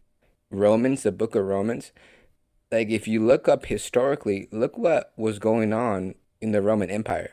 [0.52, 1.92] romans the book of romans
[2.72, 7.32] like if you look up historically look what was going on in the Roman Empire.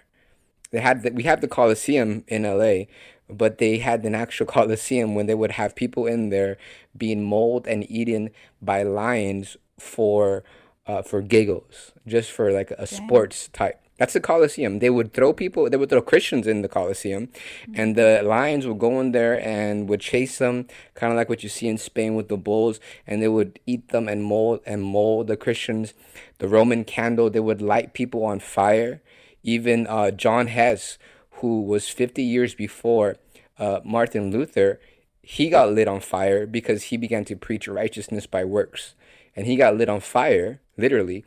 [0.71, 2.85] They had the, we have the Colosseum in LA,
[3.29, 6.59] but they had an actual Colosseum when they would have people in there
[6.97, 10.45] being mauled and eaten by lions for
[10.87, 12.87] uh, for giggles, just for like a Dang.
[12.87, 13.81] sports type.
[13.99, 14.79] That's the Colosseum.
[14.79, 17.29] They would throw people, they would throw Christians in the Colosseum,
[17.75, 21.43] and the lions would go in there and would chase them, kind of like what
[21.43, 24.85] you see in Spain with the bulls, and they would eat them and mold and
[24.85, 25.95] mold the Christians.
[26.39, 29.03] The Roman candle, they would light people on fire.
[29.43, 30.99] Even uh, John Huss,
[31.33, 33.17] who was 50 years before
[33.59, 34.81] uh, Martin Luther,
[35.23, 38.95] he got lit on fire because he began to preach righteousness by works.
[39.35, 41.25] And he got lit on fire, literally,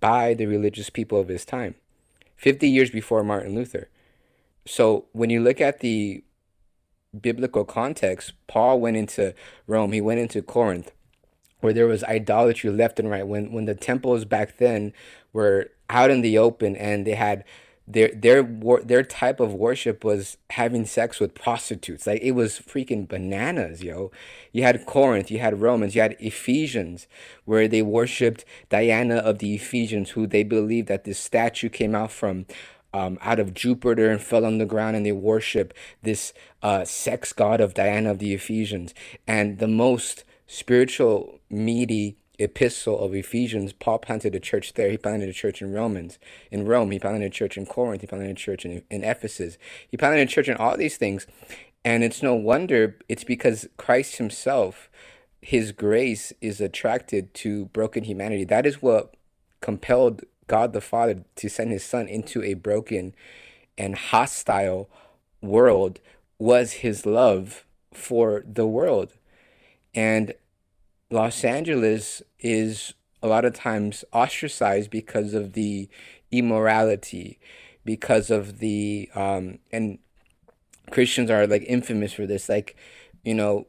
[0.00, 1.74] by the religious people of his time.
[2.38, 3.88] 50 years before Martin Luther.
[4.66, 6.24] So when you look at the
[7.18, 9.34] biblical context, Paul went into
[9.66, 10.92] Rome, he went into Corinth,
[11.60, 13.26] where there was idolatry left and right.
[13.26, 14.92] When when the temples back then
[15.32, 17.44] were out in the open and they had
[17.90, 18.42] their their
[18.84, 22.06] their type of worship was having sex with prostitutes.
[22.06, 24.10] Like it was freaking bananas, yo.
[24.52, 27.06] You had Corinth, you had Romans, you had Ephesians,
[27.46, 32.12] where they worshipped Diana of the Ephesians, who they believed that this statue came out
[32.12, 32.44] from
[32.92, 35.72] um, out of Jupiter and fell on the ground, and they worship
[36.02, 38.92] this uh, sex god of Diana of the Ephesians.
[39.26, 44.90] And the most spiritual, meaty epistle of Ephesians, Paul planted a church there.
[44.90, 46.18] He planted a church in Romans,
[46.50, 46.90] in Rome.
[46.90, 48.00] He planted a church in Corinth.
[48.00, 49.58] He planted a church in, in Ephesus.
[49.88, 51.26] He planted a church in all these things.
[51.84, 54.90] And it's no wonder, it's because Christ himself,
[55.40, 58.44] his grace is attracted to broken humanity.
[58.44, 59.14] That is what
[59.60, 63.14] compelled God the Father to send his son into a broken
[63.76, 64.88] and hostile
[65.40, 66.00] world
[66.38, 69.12] was his love for the world.
[69.94, 70.34] And
[71.10, 72.92] Los Angeles is
[73.22, 75.88] a lot of times ostracized because of the
[76.30, 77.38] immorality,
[77.84, 79.98] because of the um, and
[80.90, 82.48] Christians are like infamous for this.
[82.48, 82.76] Like,
[83.24, 83.66] you know,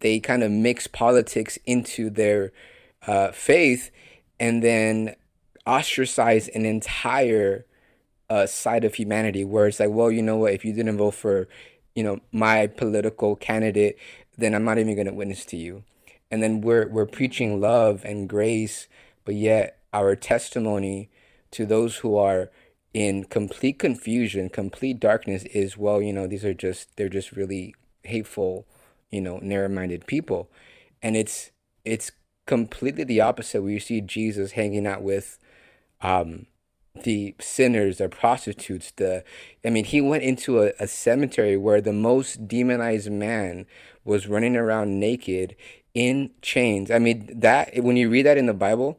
[0.00, 2.52] they kind of mix politics into their
[3.06, 3.90] uh, faith,
[4.38, 5.16] and then
[5.66, 7.66] ostracize an entire
[8.30, 9.44] uh, side of humanity.
[9.44, 10.54] Where it's like, well, you know what?
[10.54, 11.48] If you didn't vote for,
[11.96, 13.98] you know, my political candidate,
[14.36, 15.82] then I'm not even going to witness to you
[16.30, 18.88] and then we're we're preaching love and grace,
[19.24, 21.10] but yet our testimony
[21.50, 22.50] to those who are
[22.94, 27.74] in complete confusion, complete darkness is well, you know, these are just they're just really
[28.02, 28.66] hateful,
[29.10, 30.50] you know, narrow-minded people.
[31.02, 31.50] And it's
[31.84, 32.10] it's
[32.46, 35.38] completely the opposite where you see Jesus hanging out with
[36.00, 36.46] um
[37.04, 39.22] the sinners, the prostitutes, the
[39.64, 43.66] I mean, he went into a, a cemetery where the most demonized man
[44.04, 45.54] was running around naked
[45.94, 46.90] in chains.
[46.90, 48.98] I mean, that when you read that in the Bible,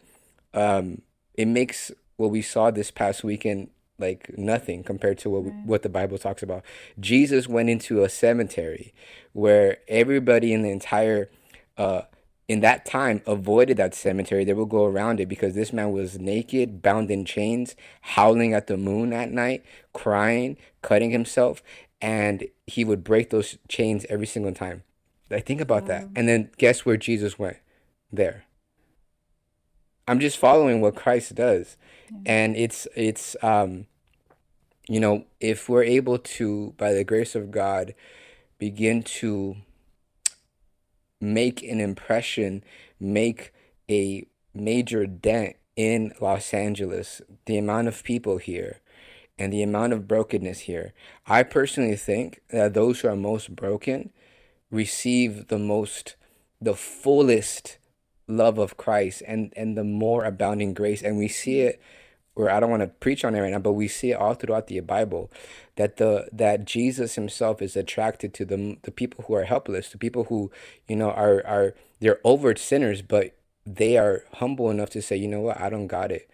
[0.53, 1.01] um,
[1.33, 5.89] it makes what we saw this past weekend like nothing compared to what what the
[5.89, 6.63] Bible talks about.
[6.99, 8.93] Jesus went into a cemetery
[9.33, 11.29] where everybody in the entire
[11.77, 12.01] uh,
[12.47, 14.43] in that time avoided that cemetery.
[14.43, 18.67] They would go around it because this man was naked, bound in chains, howling at
[18.67, 21.61] the moon at night, crying, cutting himself,
[22.01, 24.83] and he would break those chains every single time.
[25.29, 26.07] Like think about that.
[26.15, 27.57] And then guess where Jesus went?
[28.11, 28.45] There.
[30.07, 31.77] I'm just following what Christ does.
[32.25, 33.85] And it's it's um
[34.87, 37.93] you know, if we're able to by the grace of God
[38.57, 39.57] begin to
[41.21, 42.63] make an impression,
[42.99, 43.53] make
[43.89, 48.81] a major dent in Los Angeles, the amount of people here
[49.37, 50.93] and the amount of brokenness here.
[51.25, 54.11] I personally think that those who are most broken
[54.71, 56.15] receive the most
[56.61, 57.77] the fullest
[58.27, 61.01] love of Christ and and the more abounding grace.
[61.01, 61.81] And we see it
[62.33, 64.33] where I don't want to preach on it right now but we see it all
[64.33, 65.31] throughout the Bible
[65.75, 69.97] that the that Jesus himself is attracted to the the people who are helpless the
[69.97, 70.51] people who
[70.87, 75.27] you know are are they're overt sinners but they are humble enough to say you
[75.27, 75.59] know what?
[75.59, 76.29] I don't got it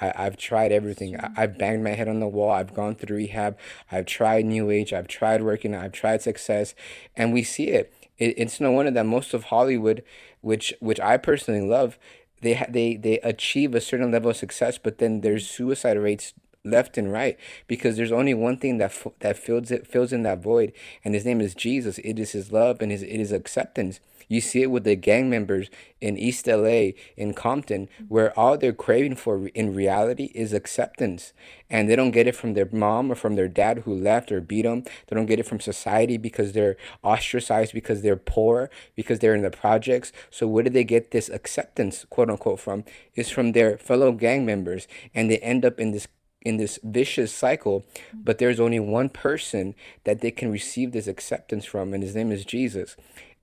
[0.00, 1.18] I, I've tried everything.
[1.18, 2.50] I, I've banged my head on the wall.
[2.50, 3.58] I've gone through rehab.
[3.90, 4.92] I've tried New Age.
[4.92, 5.74] I've tried working.
[5.74, 6.74] I've tried success,
[7.16, 7.92] and we see it.
[8.18, 10.02] it it's no wonder that most of Hollywood,
[10.40, 11.98] which which I personally love,
[12.42, 16.34] they ha- they they achieve a certain level of success, but then there's suicide rates
[16.64, 20.22] left and right because there's only one thing that f- that fills it fills in
[20.24, 20.72] that void,
[21.04, 21.98] and his name is Jesus.
[21.98, 24.00] It is His love and His it is acceptance.
[24.28, 25.68] You see it with the gang members
[26.00, 31.32] in East LA, in Compton, where all they're craving for in reality is acceptance.
[31.70, 34.40] And they don't get it from their mom or from their dad who left or
[34.40, 34.82] beat them.
[35.06, 39.42] They don't get it from society because they're ostracized, because they're poor, because they're in
[39.42, 40.12] the projects.
[40.30, 42.84] So, where do they get this acceptance, quote unquote, from?
[43.14, 44.86] Is from their fellow gang members.
[45.14, 46.08] And they end up in this
[46.46, 47.84] in this vicious cycle,
[48.14, 52.30] but there's only one person that they can receive this acceptance from, and his name
[52.30, 52.96] is Jesus.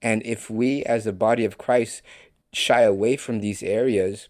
[0.03, 2.01] And if we, as a body of Christ,
[2.51, 4.27] shy away from these areas,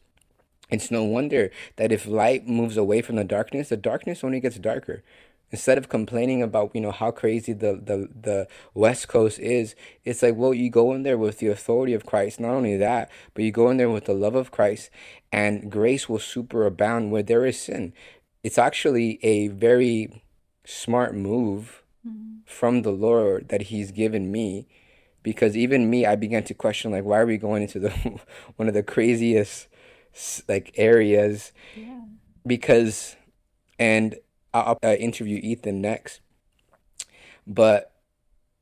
[0.70, 4.58] it's no wonder that if light moves away from the darkness, the darkness only gets
[4.58, 5.04] darker.
[5.52, 10.24] Instead of complaining about you know how crazy the, the, the West Coast is, it's
[10.24, 12.40] like well you go in there with the authority of Christ.
[12.40, 14.90] Not only that, but you go in there with the love of Christ,
[15.32, 17.94] and grace will superabound where there is sin.
[18.44, 20.24] It's actually a very
[20.66, 22.38] smart move mm-hmm.
[22.46, 24.68] from the Lord that He's given me
[25.24, 27.90] because even me i began to question like why are we going into the
[28.58, 29.68] one of the craziest
[30.48, 32.02] like areas yeah.
[32.46, 33.16] because
[33.80, 34.16] and
[34.54, 36.22] i'll uh, interview ethan next
[37.48, 37.94] but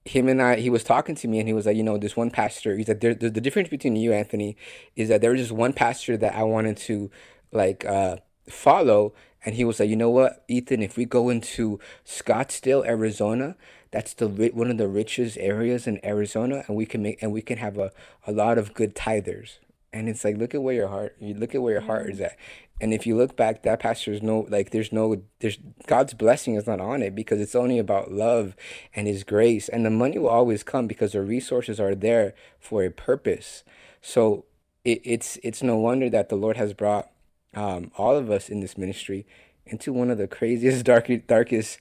[0.06, 2.18] him and I, he was talking to me and he was like, you know, this
[2.18, 4.58] one pastor, he's like, there, the, the difference between you, Anthony,
[4.96, 7.12] is that there was just one pastor that I wanted to
[7.52, 8.18] like uh,
[8.50, 9.14] follow.
[9.44, 13.56] And he was like, you know what, Ethan, if we go into Scottsdale, Arizona,
[13.90, 17.42] that's the one of the richest areas in Arizona, and we can make and we
[17.42, 17.92] can have a,
[18.26, 19.58] a lot of good tithers.
[19.94, 22.20] And it's like, look at where your heart, you look at where your heart is
[22.20, 22.26] mm.
[22.26, 22.38] at.
[22.80, 26.56] And if you look back, that pastor is no like there's no there's God's blessing
[26.56, 28.56] is not on it because it's only about love
[28.96, 29.70] and his grace.
[29.70, 33.64] And the money will always come because the resources are there for a purpose.
[34.02, 34.46] So
[34.84, 37.12] it, it's it's no wonder that the Lord has brought
[37.54, 39.26] um, all of us in this ministry
[39.66, 41.80] into one of the craziest, darkest, darkest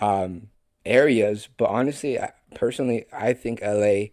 [0.00, 0.48] um,
[0.84, 1.48] areas.
[1.56, 2.18] But honestly,
[2.54, 4.06] personally, I think LA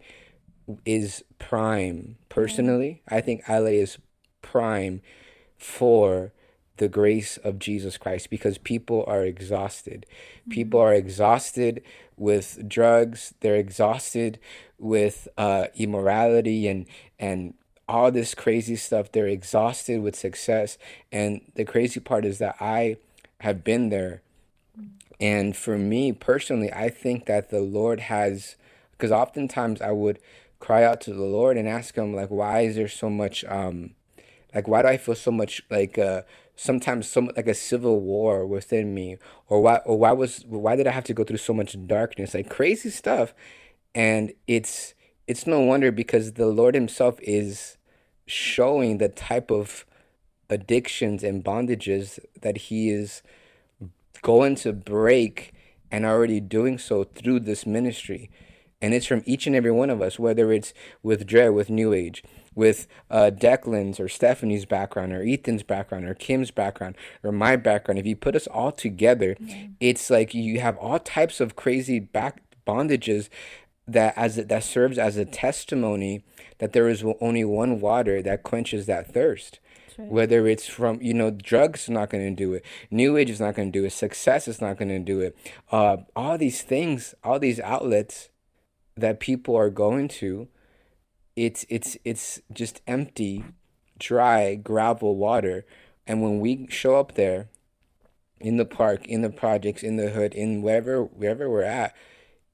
[0.84, 2.16] is prime.
[2.28, 3.98] Personally, I think LA is
[4.42, 5.02] prime
[5.56, 6.32] for
[6.76, 10.06] the grace of Jesus Christ because people are exhausted.
[10.08, 10.50] Mm-hmm.
[10.50, 11.82] People are exhausted
[12.16, 13.34] with drugs.
[13.40, 14.38] They're exhausted
[14.78, 16.86] with uh, immorality and
[17.18, 17.54] and
[17.88, 19.10] all this crazy stuff.
[19.10, 20.78] They're exhausted with success.
[21.10, 22.96] And the crazy part is that I
[23.40, 24.22] have been there.
[25.20, 28.56] And for me personally, I think that the Lord has,
[28.92, 30.18] because oftentimes I would
[30.60, 33.94] cry out to the Lord and ask Him, like, why is there so much um,
[34.54, 36.22] like, why do I feel so much like uh,
[36.56, 40.86] sometimes some like a civil war within me, or why or why was why did
[40.86, 43.34] I have to go through so much darkness, like crazy stuff,
[43.94, 44.94] and it's
[45.26, 47.76] it's no wonder because the Lord Himself is
[48.28, 49.84] showing the type of
[50.50, 53.22] addictions and bondages that He is
[54.22, 55.52] going to break
[55.90, 58.30] and already doing so through this ministry.
[58.80, 61.92] And it's from each and every one of us, whether it's with Dre, with New
[61.92, 62.22] Age,
[62.54, 67.98] with uh, Declan's or Stephanie's background or Ethan's background or Kim's background or my background,
[67.98, 69.72] if you put us all together, mm-hmm.
[69.80, 73.28] it's like you have all types of crazy back bondages
[73.88, 76.22] that as that serves as a testimony
[76.58, 79.60] that there is only one water that quenches that thirst.
[79.96, 80.08] Right.
[80.08, 82.64] Whether it's from you know drugs, not going to do it.
[82.90, 83.90] New age is not going to do it.
[83.90, 85.36] Success is not going to do it.
[85.72, 88.28] Uh, all these things, all these outlets
[88.96, 90.48] that people are going to
[91.38, 93.44] it's it's it's just empty,
[93.98, 95.64] dry gravel water.
[96.06, 97.48] And when we show up there,
[98.40, 101.94] in the park, in the projects, in the hood, in wherever wherever we're at,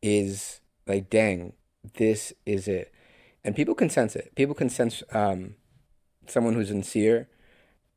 [0.03, 1.53] is like, dang,
[1.97, 2.92] this is it.
[3.42, 4.35] And people can sense it.
[4.35, 5.57] People can sense um,
[6.27, 7.29] someone who's sincere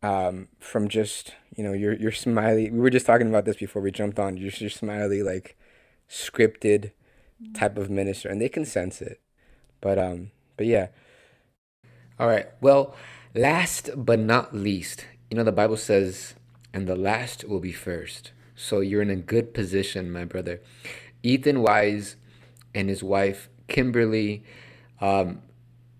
[0.03, 2.69] um, from just you know your your smiley.
[2.69, 4.37] We were just talking about this before we jumped on.
[4.37, 5.57] Your your smiley like
[6.09, 6.91] scripted
[7.53, 9.21] type of minister, and they can sense it.
[9.81, 10.87] But um, but yeah.
[12.19, 12.47] All right.
[12.61, 12.95] Well,
[13.35, 16.33] last but not least, you know, the Bible says,
[16.73, 18.31] and the last will be first.
[18.55, 20.59] So you're in a good position, my brother.
[21.21, 22.15] Ethan Wise
[22.73, 24.43] and his wife, Kimberly,
[25.01, 25.41] um,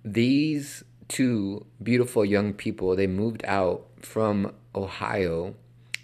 [0.03, 5.55] these two beautiful young people, they moved out from Ohio,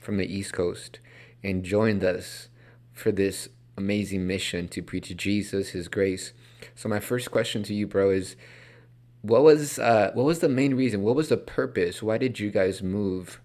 [0.02, 1.00] from the East Coast,
[1.44, 2.50] and joined us
[2.92, 6.34] for this amazing mission to preach Jesus, His grace,
[6.76, 8.36] so my first question to you, bro, is
[9.22, 11.02] what was uh, what was the main reason?
[11.02, 12.04] What was the purpose?
[12.04, 13.40] Why did you guys move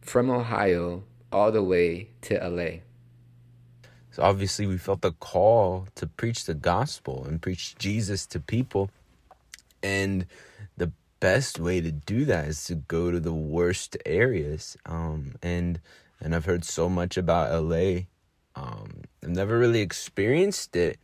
[0.00, 2.80] from Ohio all the way to LA?
[4.16, 8.88] So obviously, we felt the call to preach the gospel and preach Jesus to people,
[9.82, 10.24] and
[10.78, 14.74] the best way to do that is to go to the worst areas.
[14.86, 15.80] Um, and
[16.18, 18.04] and I've heard so much about LA.
[18.54, 20.98] Um, I've never really experienced it,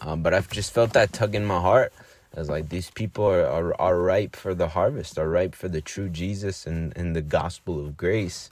[0.00, 1.92] um, but I've just felt that tug in my heart
[2.32, 5.82] as like these people are, are, are ripe for the harvest, are ripe for the
[5.82, 8.50] true Jesus and, and the gospel of grace.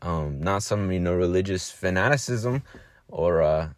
[0.00, 2.62] Um, not some, you know, religious fanaticism
[3.08, 3.68] or, uh,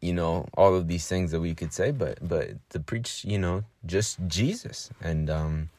[0.00, 3.38] you know, all of these things that we could say, but, but to preach, you
[3.38, 4.90] know, just Jesus.
[5.00, 5.70] And, um,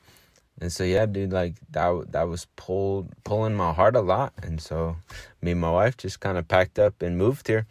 [0.59, 4.33] and so yeah, dude, like that that was pulled pulling my heart a lot.
[4.41, 4.95] And so
[5.41, 7.65] me and my wife just kind of packed up and moved here.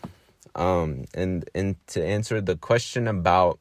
[0.55, 3.59] Um, and and to answer the question about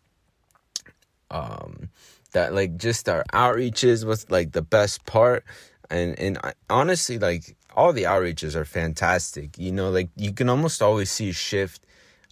[1.31, 1.89] um,
[2.33, 5.43] that, like just our outreaches was like the best part,
[5.89, 9.57] and and I, honestly, like all the outreaches are fantastic.
[9.57, 11.85] You know, like you can almost always see a shift,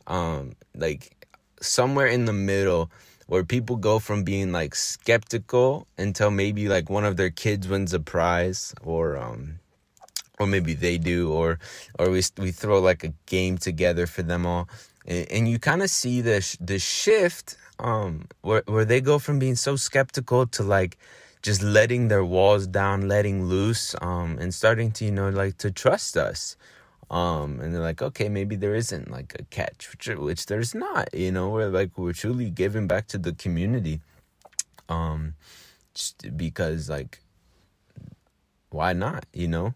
[0.08, 1.28] um, like
[1.62, 2.92] somewhere in the middle
[3.28, 7.94] where people go from being like skeptical until maybe like one of their kids wins
[7.94, 9.60] a prize or um
[10.40, 11.60] or maybe they do or
[11.98, 14.68] or we we throw like a game together for them all
[15.06, 19.40] and, and you kind of see the the shift um where where they go from
[19.40, 20.98] being so skeptical to like
[21.42, 25.72] just letting their walls down letting loose um and starting to you know like to
[25.72, 26.56] trust us
[27.12, 31.14] Um, and they're like, okay, maybe there isn't like a catch, which, which there's not,
[31.14, 34.00] you know, we're like, we're truly giving back to the community.
[34.90, 35.36] Um,
[35.94, 37.20] just because like,
[38.72, 39.74] why not, you know?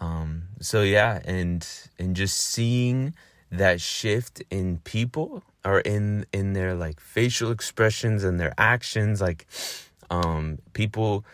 [0.00, 1.66] Um, so yeah, and,
[1.98, 3.14] and just seeing
[3.50, 9.46] that shift in people or in, in their like facial expressions and their actions, like,
[10.10, 11.24] um, people,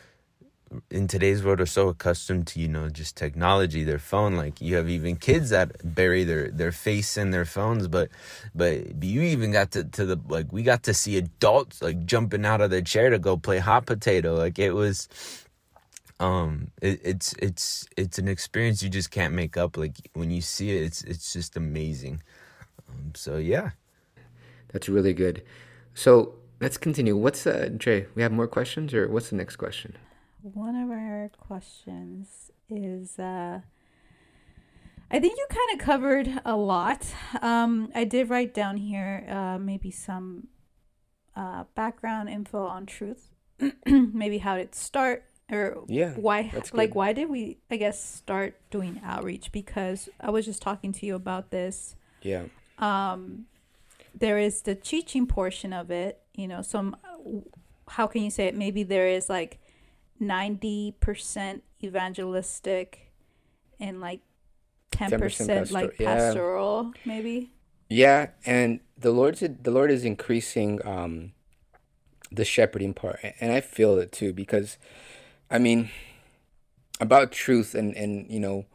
[0.90, 4.74] in today's world are so accustomed to you know just technology their phone like you
[4.76, 8.08] have even kids that bury their their face in their phones but
[8.54, 12.44] but you even got to to the like we got to see adults like jumping
[12.44, 14.34] out of their chair to go play hot potato.
[14.34, 15.08] Like it was
[16.20, 19.76] um it, it's it's it's an experience you just can't make up.
[19.76, 22.22] Like when you see it it's it's just amazing.
[22.88, 23.70] Um, so yeah.
[24.72, 25.42] That's really good.
[25.94, 29.98] So let's continue what's uh Dre we have more questions or what's the next question
[30.42, 33.60] one of our questions is uh,
[35.10, 37.06] I think you kind of covered a lot.
[37.40, 40.48] Um, I did write down here uh, maybe some
[41.36, 43.30] uh, background info on truth,
[43.86, 48.58] maybe how did it start or yeah, why like why did we I guess start
[48.70, 51.94] doing outreach because I was just talking to you about this.
[52.22, 52.44] Yeah.
[52.78, 53.46] Um,
[54.14, 56.62] there is the teaching portion of it, you know.
[56.62, 56.96] Some
[57.88, 58.54] how can you say it?
[58.54, 59.60] Maybe there is like
[60.20, 63.12] 90% evangelistic
[63.80, 64.20] and like
[64.92, 67.00] 10%, 10% like pastoral yeah.
[67.04, 67.50] maybe
[67.88, 71.32] yeah and the lord's the lord is increasing um
[72.30, 74.78] the shepherding part and i feel it too because
[75.50, 75.90] i mean
[77.00, 78.66] about truth and and you know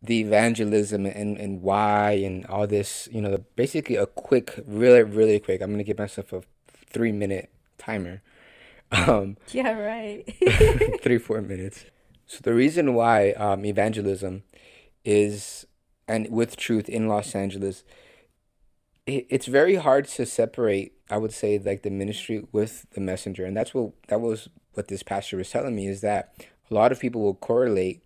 [0.00, 5.38] the evangelism and and why and all this you know basically a quick really really
[5.40, 6.42] quick i'm gonna give myself a
[6.86, 8.22] three minute timer
[8.92, 10.24] um, yeah, right.
[11.02, 11.84] three, four minutes.
[12.26, 14.42] So the reason why um, evangelism
[15.04, 15.66] is,
[16.08, 17.84] and with truth in Los Angeles,
[19.06, 20.92] it, it's very hard to separate.
[21.08, 24.88] I would say like the ministry with the messenger, and that's what that was what
[24.88, 26.34] this pastor was telling me is that
[26.70, 28.02] a lot of people will correlate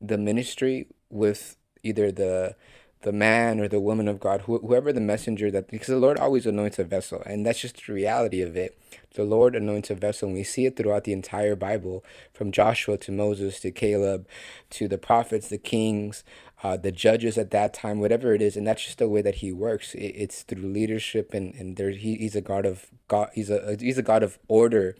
[0.00, 2.54] the ministry with either the
[3.02, 6.18] the man or the woman of God, wh- whoever the messenger that, because the Lord
[6.18, 8.78] always anoints a vessel, and that's just the reality of it.
[9.14, 12.96] The Lord anoints a vessel, and we see it throughout the entire Bible, from Joshua
[12.98, 14.26] to Moses to Caleb
[14.70, 16.24] to the prophets, the kings,
[16.62, 19.36] uh, the judges at that time, whatever it is, and that's just the way that
[19.36, 19.94] He works.
[19.94, 23.30] It, it's through leadership, and and there he, He's a God of God.
[23.34, 24.96] He's a He's a God of order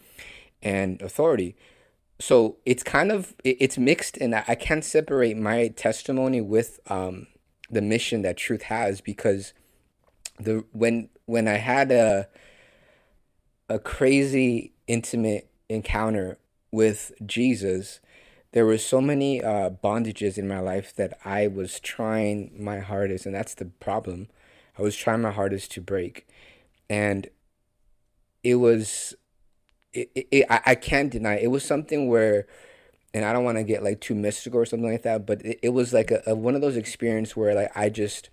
[0.62, 1.56] and authority
[2.20, 7.26] so it's kind of it's mixed and i can't separate my testimony with um
[7.72, 9.54] the mission that truth has because
[10.38, 12.28] the when when I had a
[13.68, 16.38] a crazy intimate encounter
[16.70, 18.00] with Jesus,
[18.52, 23.24] there were so many uh, bondages in my life that I was trying my hardest,
[23.24, 24.28] and that's the problem.
[24.78, 26.26] I was trying my hardest to break,
[26.90, 27.28] and
[28.42, 29.14] it was,
[29.92, 32.46] it, it, I, I can't deny it was something where
[33.14, 35.58] and I don't want to get like too mystical or something like that, but it,
[35.62, 38.30] it was like a, a one of those experiences where like I just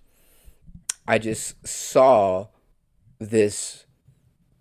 [1.08, 2.48] I just saw
[3.20, 3.86] this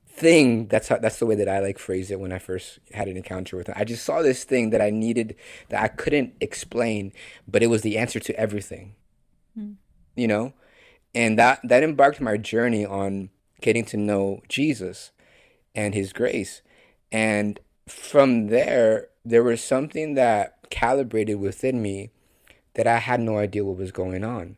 [0.09, 3.09] thing that's how that's the way that I like phrase it when I first had
[3.09, 3.75] an encounter with him.
[3.77, 5.37] I just saw this thing that I needed
[5.69, 7.12] that I couldn't explain,
[7.47, 8.97] but it was the answer to everything.
[9.57, 9.77] Mm.
[10.16, 10.53] You know?
[11.14, 15.12] And that that embarked my journey on getting to know Jesus
[15.75, 16.62] and his grace.
[17.12, 22.11] And from there there was something that calibrated within me
[22.74, 24.57] that I had no idea what was going on.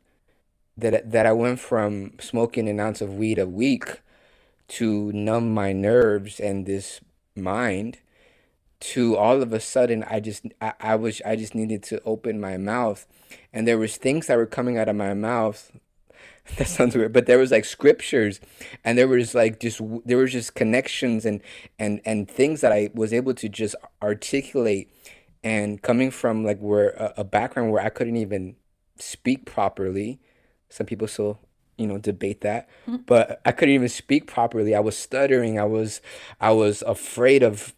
[0.76, 4.00] That that I went from smoking an ounce of weed a week
[4.68, 7.00] to numb my nerves and this
[7.34, 7.98] mind
[8.78, 12.40] to all of a sudden I just I, I was I just needed to open
[12.40, 13.06] my mouth
[13.52, 15.72] and there was things that were coming out of my mouth
[16.56, 17.12] that sounds weird.
[17.12, 18.40] But there was like scriptures
[18.84, 21.40] and there was like just there was just connections and
[21.78, 24.92] and and things that i was able to just articulate
[25.42, 28.56] and coming from like where a, a background where i couldn't even
[28.98, 30.20] speak properly.
[30.68, 31.38] Some people still
[31.76, 32.68] you know debate that.
[32.86, 33.02] Mm-hmm.
[33.06, 34.74] but i couldn't even speak properly.
[34.74, 35.58] I was stuttering.
[35.58, 36.00] I was
[36.40, 37.74] i was afraid of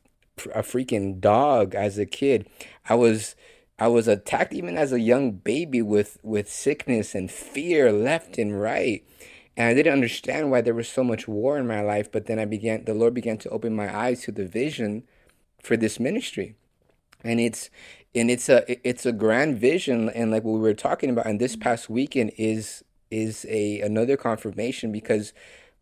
[0.54, 2.48] a freaking dog as a kid.
[2.88, 3.36] I was
[3.78, 8.60] I was attacked even as a young baby with with sickness and fear left and
[8.60, 9.04] right.
[9.56, 12.38] And I didn't understand why there was so much war in my life, but then
[12.38, 15.04] I began the Lord began to open my eyes to the vision
[15.62, 16.54] for this ministry.
[17.24, 17.70] And it's
[18.14, 21.40] and it's a it's a grand vision and like what we were talking about and
[21.40, 25.32] this past weekend is is a another confirmation because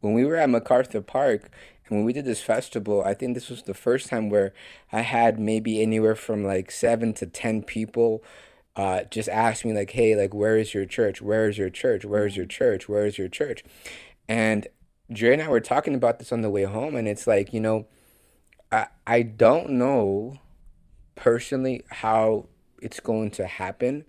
[0.00, 1.50] when we were at MacArthur Park,
[1.90, 4.54] when we did this festival, I think this was the first time where
[4.92, 8.24] I had maybe anywhere from like seven to ten people
[8.76, 11.20] uh, just ask me like, "Hey, like, where is your church?
[11.20, 12.04] Where is your church?
[12.04, 12.88] Where is your church?
[12.88, 13.64] Where is your church?"
[14.28, 14.68] And
[15.12, 17.60] Dre and I were talking about this on the way home, and it's like, you
[17.60, 17.86] know,
[18.70, 20.38] I I don't know
[21.16, 22.46] personally how
[22.80, 24.04] it's going to happen,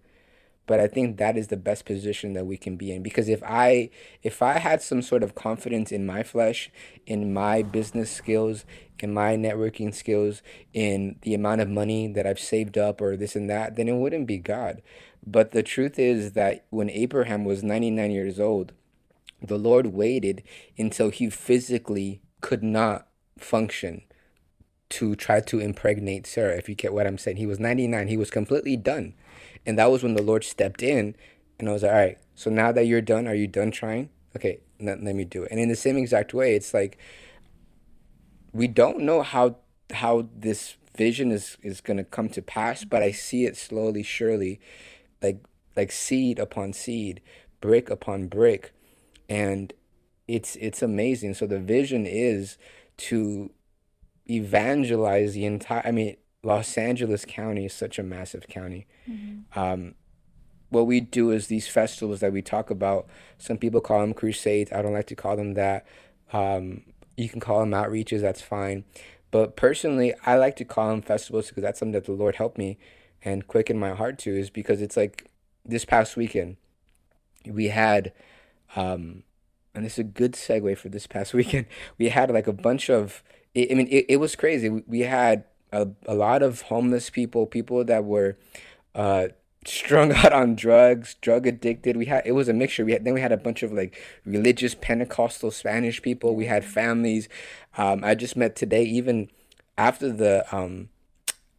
[0.71, 3.43] but I think that is the best position that we can be in because if
[3.43, 3.89] I
[4.23, 6.71] if I had some sort of confidence in my flesh,
[7.05, 8.63] in my business skills,
[8.99, 10.41] in my networking skills,
[10.73, 13.97] in the amount of money that I've saved up or this and that, then it
[13.97, 14.81] wouldn't be God.
[15.27, 18.71] But the truth is that when Abraham was 99 years old,
[19.41, 20.41] the Lord waited
[20.77, 23.07] until he physically could not
[23.37, 24.03] function
[24.91, 27.35] to try to impregnate Sarah, if you get what I'm saying.
[27.35, 29.15] He was 99, he was completely done.
[29.65, 31.15] And that was when the Lord stepped in
[31.59, 34.09] and I was like, all right, so now that you're done, are you done trying?
[34.35, 35.51] Okay, let, let me do it.
[35.51, 36.97] And in the same exact way, it's like
[38.51, 39.57] we don't know how
[39.91, 44.03] how this vision is is going to come to pass, but I see it slowly,
[44.03, 44.59] surely,
[45.21, 45.43] like
[45.75, 47.21] like seed upon seed,
[47.61, 48.73] brick upon brick,
[49.29, 49.73] and
[50.27, 51.35] it's it's amazing.
[51.35, 52.57] So the vision is
[52.97, 53.51] to
[54.29, 55.83] evangelize the entire.
[55.85, 58.87] I mean, Los Angeles County is such a massive county.
[59.09, 59.59] Mm-hmm.
[59.59, 59.95] Um,
[60.69, 63.07] what we do is these festivals that we talk about.
[63.37, 64.71] Some people call them crusades.
[64.71, 65.85] I don't like to call them that.
[66.31, 66.83] Um,
[67.17, 68.21] you can call them outreaches.
[68.21, 68.85] That's fine.
[69.31, 72.57] But personally, I like to call them festivals because that's something that the Lord helped
[72.57, 72.77] me
[73.23, 74.35] and quicken my heart to.
[74.35, 75.29] Is because it's like
[75.65, 76.57] this past weekend
[77.45, 78.13] we had,
[78.75, 79.23] um,
[79.75, 81.65] and this is a good segue for this past weekend.
[81.97, 83.23] We had like a bunch of.
[83.53, 84.69] I mean, it, it was crazy.
[84.69, 88.37] We had a, a lot of homeless people, people that were
[88.95, 89.27] uh,
[89.65, 91.97] strung out on drugs, drug addicted.
[91.97, 92.85] We had it was a mixture.
[92.85, 96.35] We had then we had a bunch of like religious Pentecostal Spanish people.
[96.35, 97.29] We had families.
[97.77, 99.29] Um, I just met today, even
[99.77, 100.89] after the um,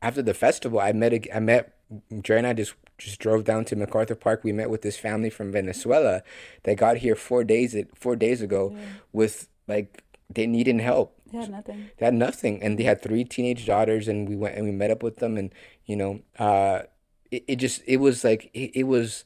[0.01, 0.81] after the festival.
[0.81, 1.75] I met a, I met
[2.21, 4.45] Dre and I just just drove down to MacArthur Park.
[4.45, 6.23] We met with this family from Venezuela
[6.65, 8.85] that got here four days four days ago yeah.
[9.13, 10.05] with like
[10.35, 11.19] they needed help.
[11.31, 11.91] They had nothing.
[11.97, 14.91] They had nothing, and they had three teenage daughters, and we went and we met
[14.91, 15.53] up with them, and
[15.87, 16.83] you know, uh,
[17.31, 19.25] it, it just it was like it, it was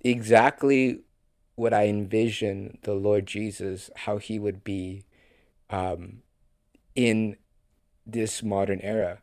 [0.00, 1.00] exactly
[1.56, 5.04] what I envisioned the Lord Jesus how he would be
[5.70, 6.22] um,
[6.94, 7.36] in
[8.06, 9.20] this modern era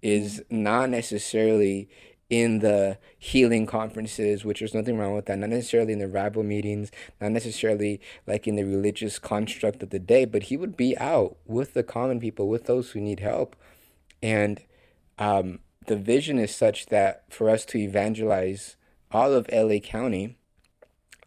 [0.00, 0.62] is mm-hmm.
[0.62, 1.88] not necessarily
[2.32, 6.42] in the healing conferences, which there's nothing wrong with that, not necessarily in the rival
[6.42, 10.96] meetings, not necessarily like in the religious construct of the day, but he would be
[10.96, 13.54] out with the common people, with those who need help.
[14.22, 14.62] And
[15.18, 18.76] um, the vision is such that for us to evangelize
[19.10, 20.38] all of LA County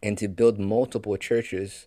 [0.02, 1.86] and to build multiple churches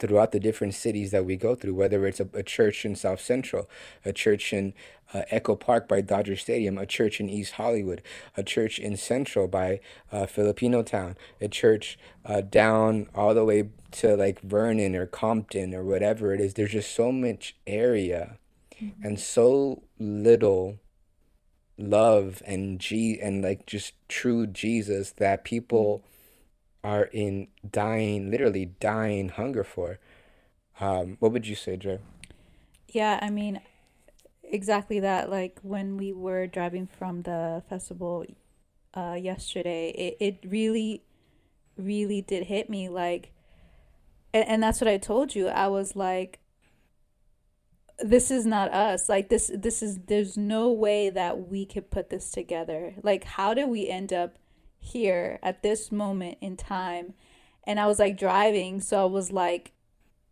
[0.00, 3.20] throughout the different cities that we go through, whether it's a, a church in South
[3.20, 3.68] Central,
[4.04, 4.74] a church in
[5.12, 8.02] uh, Echo Park by Dodger Stadium, a church in East Hollywood,
[8.36, 9.80] a church in Central by
[10.10, 15.74] uh, Filipino Town, a church uh, down all the way to like Vernon or Compton
[15.74, 16.54] or whatever it is.
[16.54, 18.38] There's just so much area
[18.80, 19.04] mm-hmm.
[19.04, 20.78] and so little
[21.76, 26.02] love and G and like just true Jesus that people
[26.82, 29.98] are in dying, literally dying hunger for.
[30.80, 31.98] Um, what would you say, Dre?
[32.88, 33.60] Yeah, I mean,
[34.42, 35.30] exactly that.
[35.30, 38.24] Like when we were driving from the festival
[38.94, 41.02] uh, yesterday, it, it really,
[41.76, 42.88] really did hit me.
[42.88, 43.32] Like,
[44.32, 45.48] and, and that's what I told you.
[45.48, 46.40] I was like,
[48.02, 52.08] this is not us like this this is there's no way that we could put
[52.10, 54.38] this together like how did we end up
[54.80, 57.14] here at this moment in time.
[57.64, 59.72] And i was like driving so i was like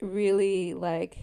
[0.00, 1.18] really like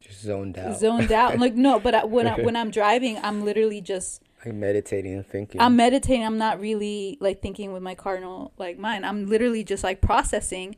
[0.00, 0.78] just zoned out.
[0.78, 1.38] zoned out.
[1.38, 5.26] Like no but I, when I, when i'm driving i'm literally just like meditating and
[5.26, 5.60] thinking.
[5.60, 6.24] I'm meditating.
[6.24, 9.04] I'm not really like thinking with my cardinal like mind.
[9.04, 10.76] I'm literally just like processing.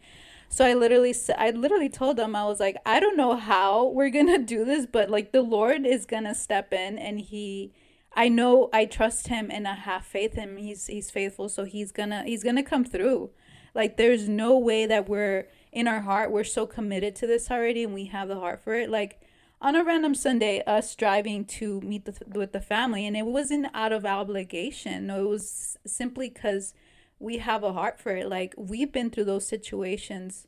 [0.48, 4.10] So I literally I literally told them I was like I don't know how we're
[4.10, 7.72] going to do this but like the Lord is going to step in and he
[8.14, 10.56] I know I trust him and I have faith in him.
[10.56, 13.30] He's he's faithful so he's to he's to come through.
[13.74, 17.84] Like there's no way that we're in our heart we're so committed to this already
[17.84, 19.20] and we have the heart for it like
[19.62, 23.66] on a random Sunday, us driving to meet the, with the family, and it wasn't
[23.74, 25.06] out of obligation.
[25.06, 26.72] No, it was simply because
[27.18, 28.28] we have a heart for it.
[28.28, 30.46] Like we've been through those situations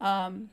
[0.00, 0.50] um,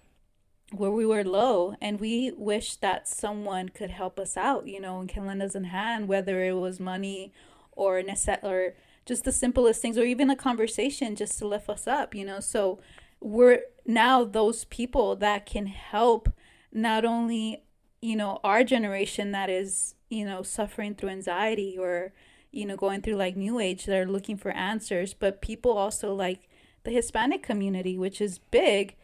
[0.71, 4.99] where we were low and we wish that someone could help us out, you know,
[4.99, 7.33] and can lend us a hand, whether it was money
[7.73, 8.73] or nece- or
[9.05, 12.39] just the simplest things or even a conversation just to lift us up, you know.
[12.39, 12.79] So
[13.19, 16.29] we're now those people that can help
[16.71, 17.63] not only,
[18.01, 22.13] you know, our generation that is, you know, suffering through anxiety or
[22.51, 26.13] you know, going through like New Age that are looking for answers, but people also
[26.13, 26.49] like
[26.83, 28.95] the Hispanic community, which is big,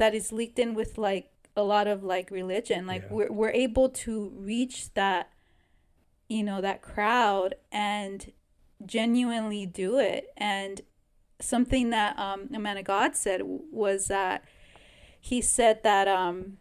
[0.00, 2.86] that is leaked in with like a lot of like religion.
[2.86, 3.12] Like Yeah.
[3.12, 5.30] we're we're able to reach that,
[6.28, 8.32] you know, that crowd and
[8.84, 10.32] genuinely do it.
[10.36, 10.80] And
[11.38, 14.44] something that um, a man of God said was that
[15.20, 16.56] he said that um,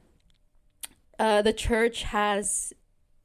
[1.17, 2.73] uh, the church has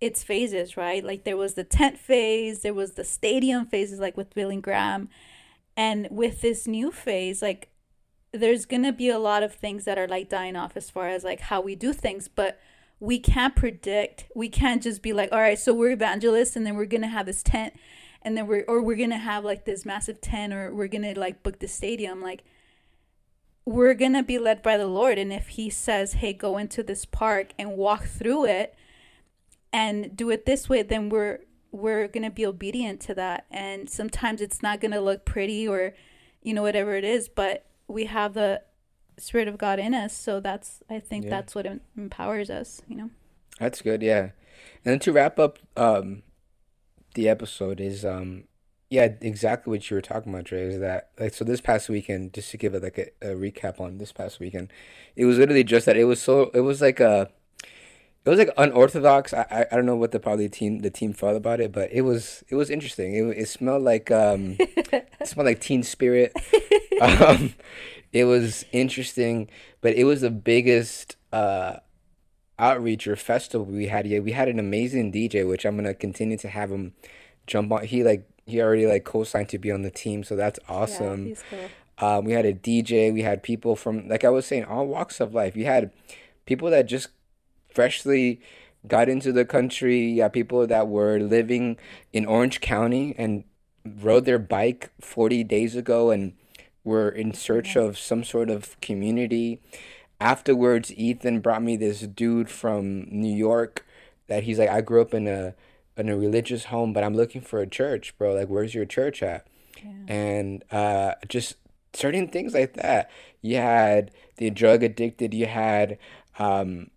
[0.01, 1.03] its phases, right?
[1.05, 5.09] Like there was the tent phase, there was the stadium phases, like with Billy Graham,
[5.77, 7.71] and with this new phase, like
[8.35, 11.25] there's gonna be a lot of things that are like dying off as far as
[11.25, 12.61] like how we do things, but
[13.01, 14.27] we can't predict.
[14.35, 17.27] We can't just be like, all right, so we're evangelists, and then we're gonna have
[17.27, 17.75] this tent,
[18.23, 21.43] and then we're or we're gonna have like this massive tent, or we're gonna like
[21.43, 22.45] book the stadium, like
[23.65, 25.19] we're going to be led by the Lord.
[25.19, 28.75] And if He says, hey, go into this park and walk through it
[29.73, 31.41] and do it this way, then we're
[31.73, 33.47] we're going to be obedient to that.
[33.51, 35.93] And sometimes it's not going to look pretty or,
[36.41, 38.63] you know, whatever it is, but we have the
[39.19, 40.13] Spirit of God in us.
[40.13, 41.31] So that's, I think Yeah.
[41.31, 41.67] that's what
[41.97, 43.11] empowers us, you know?
[43.61, 44.31] That's good, yeah.
[44.85, 46.23] And then to wrap up um
[47.15, 48.45] the episode is um
[48.91, 52.33] yeah, exactly what you were talking about, Dre, is that like so this past weekend,
[52.33, 54.73] just to give it like a, a recap on this past weekend,
[55.17, 57.31] it was literally just that it was so it was like a
[58.25, 59.35] it was like unorthodox.
[59.35, 61.93] I, I, I don't know what the probably team the team felt about it, but
[61.93, 63.15] it was it was interesting.
[63.15, 66.33] It, it smelled like um it smelled like teen spirit.
[67.01, 67.55] um,
[68.13, 69.51] it was interesting,
[69.81, 71.77] but it was the biggest uh
[72.59, 74.23] outreach or festival we had yet.
[74.23, 76.95] We had an amazing DJ, which I'm gonna continue to have him
[77.47, 77.85] jump on.
[77.85, 81.25] He like he already like co-signed to be on the team, so that's awesome.
[81.25, 81.69] Yeah, he's cool.
[81.99, 83.13] Um, we had a DJ.
[83.13, 85.55] We had people from, like I was saying, all walks of life.
[85.55, 85.93] We had
[86.45, 87.09] people that just
[87.75, 88.41] freshly
[88.87, 90.17] got into the country.
[90.19, 91.77] Had people that were living
[92.13, 93.45] in Orange County and
[93.85, 96.33] rode their bike 40 days ago and
[96.85, 99.61] were in search of some sort of community.
[100.21, 103.85] Afterwards, Ethan brought me this dude from New York
[104.29, 105.55] that he's like, I grew up in a
[105.97, 108.35] in a religious home, but I'm looking for a church, bro.
[108.35, 109.47] Like, where's your church at?
[110.09, 111.57] and uh, just
[111.93, 113.11] certain things like that.
[113.43, 115.35] You had the drug addicted.
[115.35, 115.99] You had,
[116.39, 116.91] um,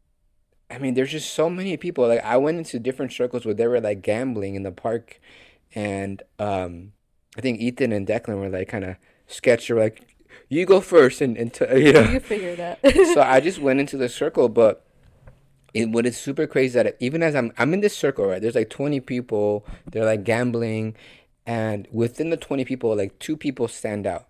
[0.69, 2.07] I mean, there's just so many people.
[2.07, 5.19] Like I went into different circles where they were like gambling in the park,
[5.73, 6.91] and um,
[7.37, 8.95] I think Ethan and Declan were like kind of
[9.27, 10.17] sketchy, like
[10.49, 12.01] you go first, and and t- you know.
[12.01, 12.79] You figure that.
[13.13, 14.85] so I just went into the circle, but
[15.73, 18.41] it what is super crazy that even as I'm I'm in this circle, right?
[18.41, 19.65] There's like 20 people.
[19.91, 20.95] They're like gambling,
[21.45, 24.27] and within the 20 people, like two people stand out,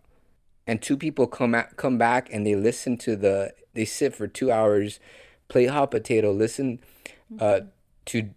[0.66, 4.28] and two people come out, come back, and they listen to the they sit for
[4.28, 5.00] two hours,
[5.48, 6.80] play hot potato, listen,
[7.40, 7.68] uh, mm-hmm.
[8.06, 8.30] to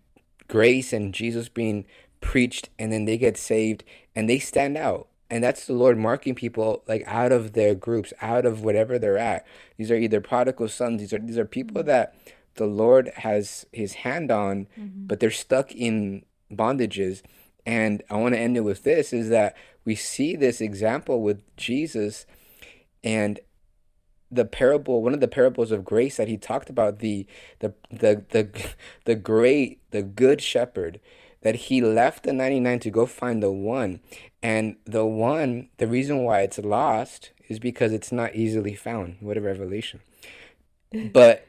[0.49, 1.85] grace and Jesus being
[2.21, 3.85] preached, and then they get saved,
[4.15, 5.09] and they stand out.
[5.31, 9.17] And that's the Lord marking people like out of their groups, out of whatever they're
[9.17, 9.47] at.
[9.77, 11.01] These are either prodigal sons.
[11.01, 11.89] These are these are people mm-hmm.
[11.89, 12.17] that
[12.57, 15.07] the Lord has His hand on, mm-hmm.
[15.07, 17.23] but they're stuck in bondages.
[17.65, 21.43] And I want to end it with this: is that we see this example with
[21.57, 22.27] Jesus,
[23.05, 23.39] and
[24.31, 27.27] the parable one of the parables of grace that he talked about the
[27.59, 28.49] the the the,
[29.05, 31.01] the great the good shepherd
[31.43, 34.01] that he left the 99 to go find the one.
[34.43, 39.17] And the one the reason why it's lost is because it's not easily found.
[39.21, 40.01] What a revelation.
[41.13, 41.47] But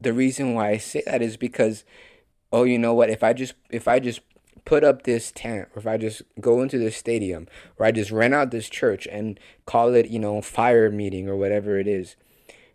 [0.00, 1.84] the reason why i say that is because
[2.52, 3.10] oh you know what?
[3.10, 4.20] If i just if i just
[4.64, 7.46] put up this tent or if i just go into this stadium
[7.78, 11.36] or i just rent out this church and call it you know fire meeting or
[11.36, 12.16] whatever it is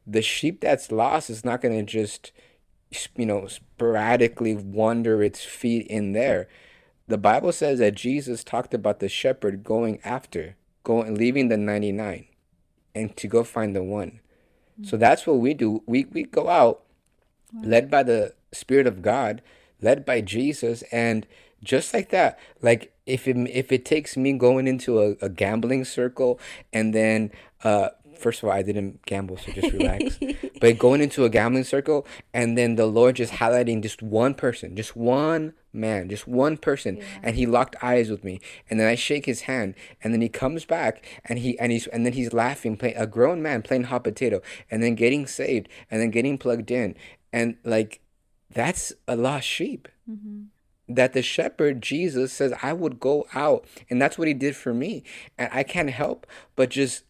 [0.09, 2.31] the sheep that's lost is not going to just
[3.15, 6.47] you know sporadically wander its feet in there.
[7.07, 12.25] The bible says that jesus talked about the shepherd going after going leaving the 99
[12.95, 14.19] and to go find the one.
[14.79, 14.87] Mm.
[14.87, 15.83] So that's what we do.
[15.85, 16.81] We we go out
[17.53, 19.41] led by the spirit of god
[19.81, 21.25] led by jesus and
[21.63, 25.83] just like that like if it if it takes me going into a, a gambling
[25.83, 26.39] circle
[26.71, 27.31] and then
[27.63, 30.19] uh first of all i didn't gamble so just relax.
[30.61, 34.75] But going into a gambling circle and then the lord just highlighting just one person
[34.75, 38.41] just one man just one person and he locked eyes with me.
[38.69, 41.87] And then i shake his hand and then he comes back and he and he's
[41.87, 45.69] and then he's laughing playing a grown man playing hot potato and then getting saved
[45.89, 46.95] and then getting plugged in.
[47.31, 48.01] And like
[48.51, 49.87] that's a lost sheep
[50.89, 54.73] that the shepherd Jesus says I would go out and that's what he did for
[54.73, 55.03] me.
[55.37, 57.03] And I can't help but just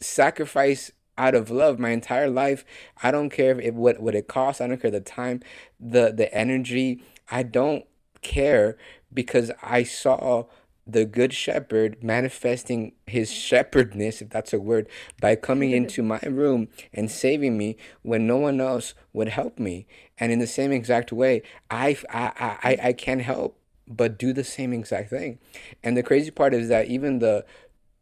[0.00, 2.64] sacrifice out of love my entire life.
[3.02, 4.60] I don't care if it, what what it costs.
[4.60, 5.40] I don't care the time
[5.78, 7.02] the the energy.
[7.30, 7.84] I don't
[8.22, 8.78] care
[9.12, 10.44] because I saw
[10.86, 14.88] the good shepherd manifesting his shepherdness, if that's a word,
[15.20, 19.86] by coming into my room and saving me when no one else would help me.
[20.20, 24.44] And in the same exact way, I, I, I, I can't help but do the
[24.44, 25.38] same exact thing.
[25.82, 27.44] And the crazy part is that even the,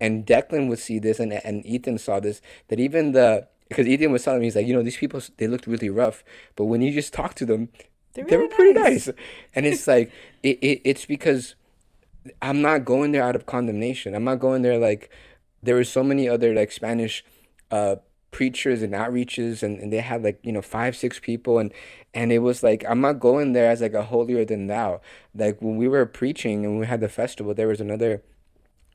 [0.00, 4.12] and Declan would see this and, and Ethan saw this, that even the, because Ethan
[4.12, 6.80] was telling me, he's like, you know, these people, they looked really rough, but when
[6.82, 7.68] you just talk to them,
[8.14, 9.08] They're they were pretty nice.
[9.08, 9.16] nice.
[9.54, 10.10] And it's like,
[10.42, 11.54] it, it, it's because
[12.42, 14.14] I'm not going there out of condemnation.
[14.14, 15.10] I'm not going there like
[15.62, 17.24] there were so many other like Spanish
[17.70, 17.96] uh
[18.30, 21.72] preachers and outreaches and, and they had like, you know, five, six people and
[22.14, 25.00] and it was like I'm not going there as like a holier than thou.
[25.34, 28.22] Like when we were preaching and we had the festival, there was another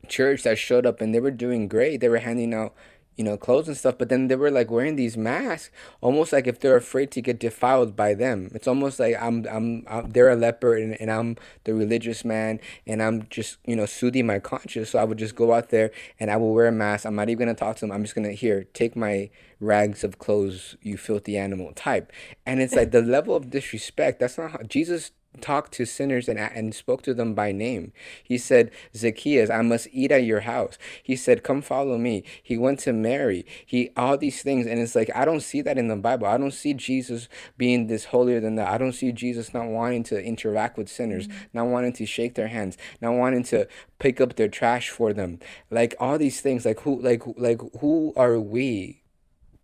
[0.08, 2.02] church that showed up and they were doing great.
[2.02, 2.74] They were handing out,
[3.16, 6.48] you know, clothes and stuff, but then they were like wearing these masks, almost like
[6.48, 8.50] if they're afraid to get defiled by them.
[8.54, 12.60] It's almost like I'm, I'm, I'm they're a leper and, and I'm the religious man
[12.88, 14.90] and I'm just, you know, soothing my conscience.
[14.90, 17.06] So I would just go out there and I will wear a mask.
[17.06, 17.92] I'm not even gonna talk to them.
[17.92, 22.12] I'm just gonna here take my rags of clothes, you filthy animal type.
[22.46, 24.20] And it's like the level of disrespect.
[24.20, 27.94] That's not how Jesus talked to sinners and, and spoke to them by name.
[28.24, 30.78] He said, Zacchaeus, I must eat at your house.
[31.02, 32.24] He said, Come follow me.
[32.42, 33.46] He went to Mary.
[33.66, 34.68] He all these things.
[34.68, 36.28] And it's like I don't see that in the Bible.
[36.28, 38.68] I don't see Jesus being this holier than that.
[38.68, 41.38] I don't see Jesus not wanting to interact with sinners, mm-hmm.
[41.54, 43.68] not wanting to shake their hands, not wanting to
[44.00, 45.40] pick up their trash for them.
[45.70, 49.01] Like all these things, like who like like who are we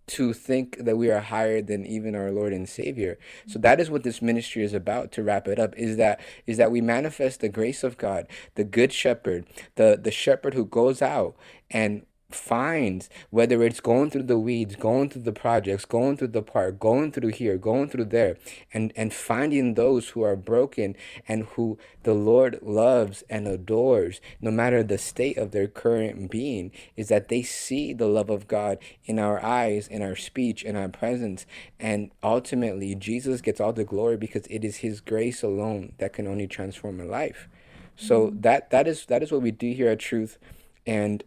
[0.08, 3.18] to think that we are higher than even our Lord and Savior.
[3.48, 6.58] So that is what this ministry is about to wrap it up is that is
[6.58, 9.46] that we manifest the grace of God, the good shepherd,
[9.76, 11.36] the the shepherd who goes out
[11.70, 16.42] and finds whether it's going through the weeds going through the projects going through the
[16.42, 18.38] park going through here going through there
[18.74, 20.96] and and finding those who are broken
[21.28, 26.70] and who the lord loves and adores no matter the state of their current being
[26.98, 30.76] is that they see the love of god in our eyes in our speech in
[30.76, 31.46] our presence.
[31.80, 36.28] And ultimately jesus gets all the glory because it is his grace alone that can
[36.28, 37.48] only transform a life.
[37.96, 38.42] So mm-hmm.
[38.42, 40.38] that that is that is what we do here at truth.
[40.86, 41.24] And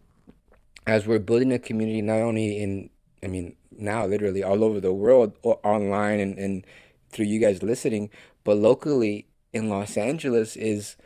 [0.87, 2.89] as we're building a community not only in
[3.23, 6.65] i mean now literally all over the world or online and, and
[7.09, 8.09] through you guys listening
[8.43, 10.97] but locally in los angeles is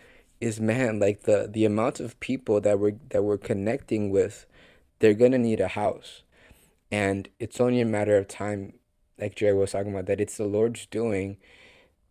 [0.41, 4.45] is man like the the amount of people that we're that we're connecting with
[4.99, 6.21] they're gonna need a house.
[6.91, 8.73] And it's only a matter of time
[9.19, 11.37] like jerry was talking about that it's the lord's doing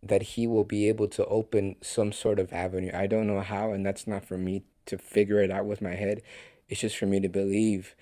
[0.02, 2.90] that he will be able to open some sort of avenue.
[2.94, 5.94] I don't know how and that's not for me to figure it out with my
[5.94, 6.22] head
[6.68, 7.94] it's just for me to believe.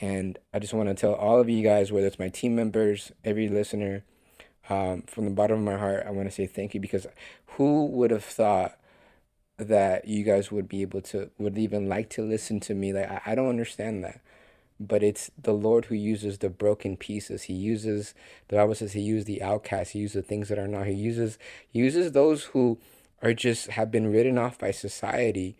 [0.00, 3.12] And I just want to tell all of you guys, whether it's my team members,
[3.24, 4.04] every listener,
[4.68, 7.06] um, from the bottom of my heart, I want to say thank you because
[7.56, 8.78] who would have thought
[9.58, 12.92] that you guys would be able to, would even like to listen to me?
[12.92, 14.20] Like, I, I don't understand that.
[14.78, 17.42] But it's the Lord who uses the broken pieces.
[17.42, 18.14] He uses,
[18.48, 19.92] the Bible says, He uses the outcasts.
[19.92, 20.86] He uses the things that are not.
[20.86, 22.78] He uses, He uses those who
[23.20, 25.58] are just have been written off by society.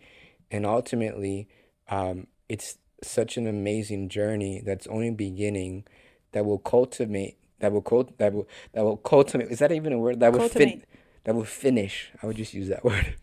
[0.49, 1.47] And ultimately,
[1.87, 5.85] um, it's such an amazing journey that's only beginning
[6.33, 9.97] that will cultivate that will cult that will that will cultivate is that even a
[9.97, 10.19] word?
[10.19, 10.83] That will fin-
[11.23, 12.11] that will finish.
[12.21, 13.15] I would just use that word.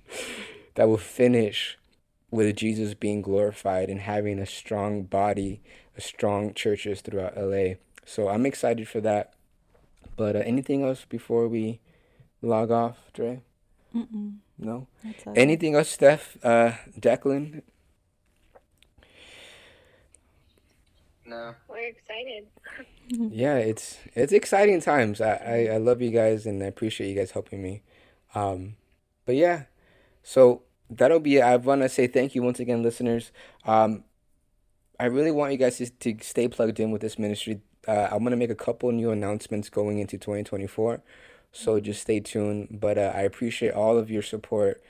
[0.77, 1.77] That will finish
[2.31, 5.63] with jesus being glorified and having a strong body
[5.97, 7.73] a strong churches throughout la
[8.05, 9.33] so i'm excited for that.
[10.17, 11.81] But uh, anything else before we
[12.43, 13.41] log off Dre?
[13.95, 14.39] Mm-mm.
[14.59, 14.89] no?
[15.35, 17.63] Anything else steph uh declan
[21.29, 21.55] No.
[21.69, 22.47] We're excited.
[23.11, 25.21] yeah it's it's exciting times.
[25.21, 27.83] I, I i love you guys and i appreciate you guys helping me.
[28.35, 28.77] Um
[29.27, 29.65] but yeah
[30.23, 31.43] so that'll be it.
[31.43, 33.31] I want to say thank you once again listeners.
[33.67, 34.05] Um
[34.99, 37.61] i really want you guys to, to stay plugged in with this ministry.
[37.87, 41.03] Uh, i'm going to make a couple new announcements going into 2024
[41.53, 42.79] so just stay tuned.
[42.81, 44.83] But uh, i appreciate all of your support.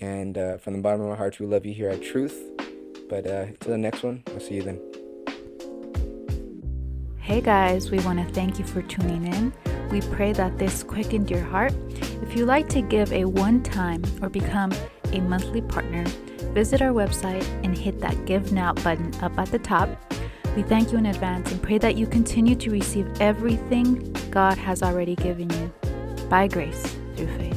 [0.00, 2.36] And uh, from the bottom of my heart, we love you here at truth.
[3.08, 4.80] But uh till the next one i'll see you then
[7.32, 9.54] Hey guys, we want to thank you for tuning in.
[9.90, 11.72] We pray that this quickened your heart.
[12.20, 14.70] If you'd like to give a one time or become
[15.14, 16.04] a monthly partner,
[16.52, 19.88] visit our website and hit that Give Now button up at the top.
[20.54, 24.82] We thank you in advance and pray that you continue to receive everything God has
[24.82, 25.72] already given you
[26.28, 26.82] by grace
[27.16, 27.51] through faith.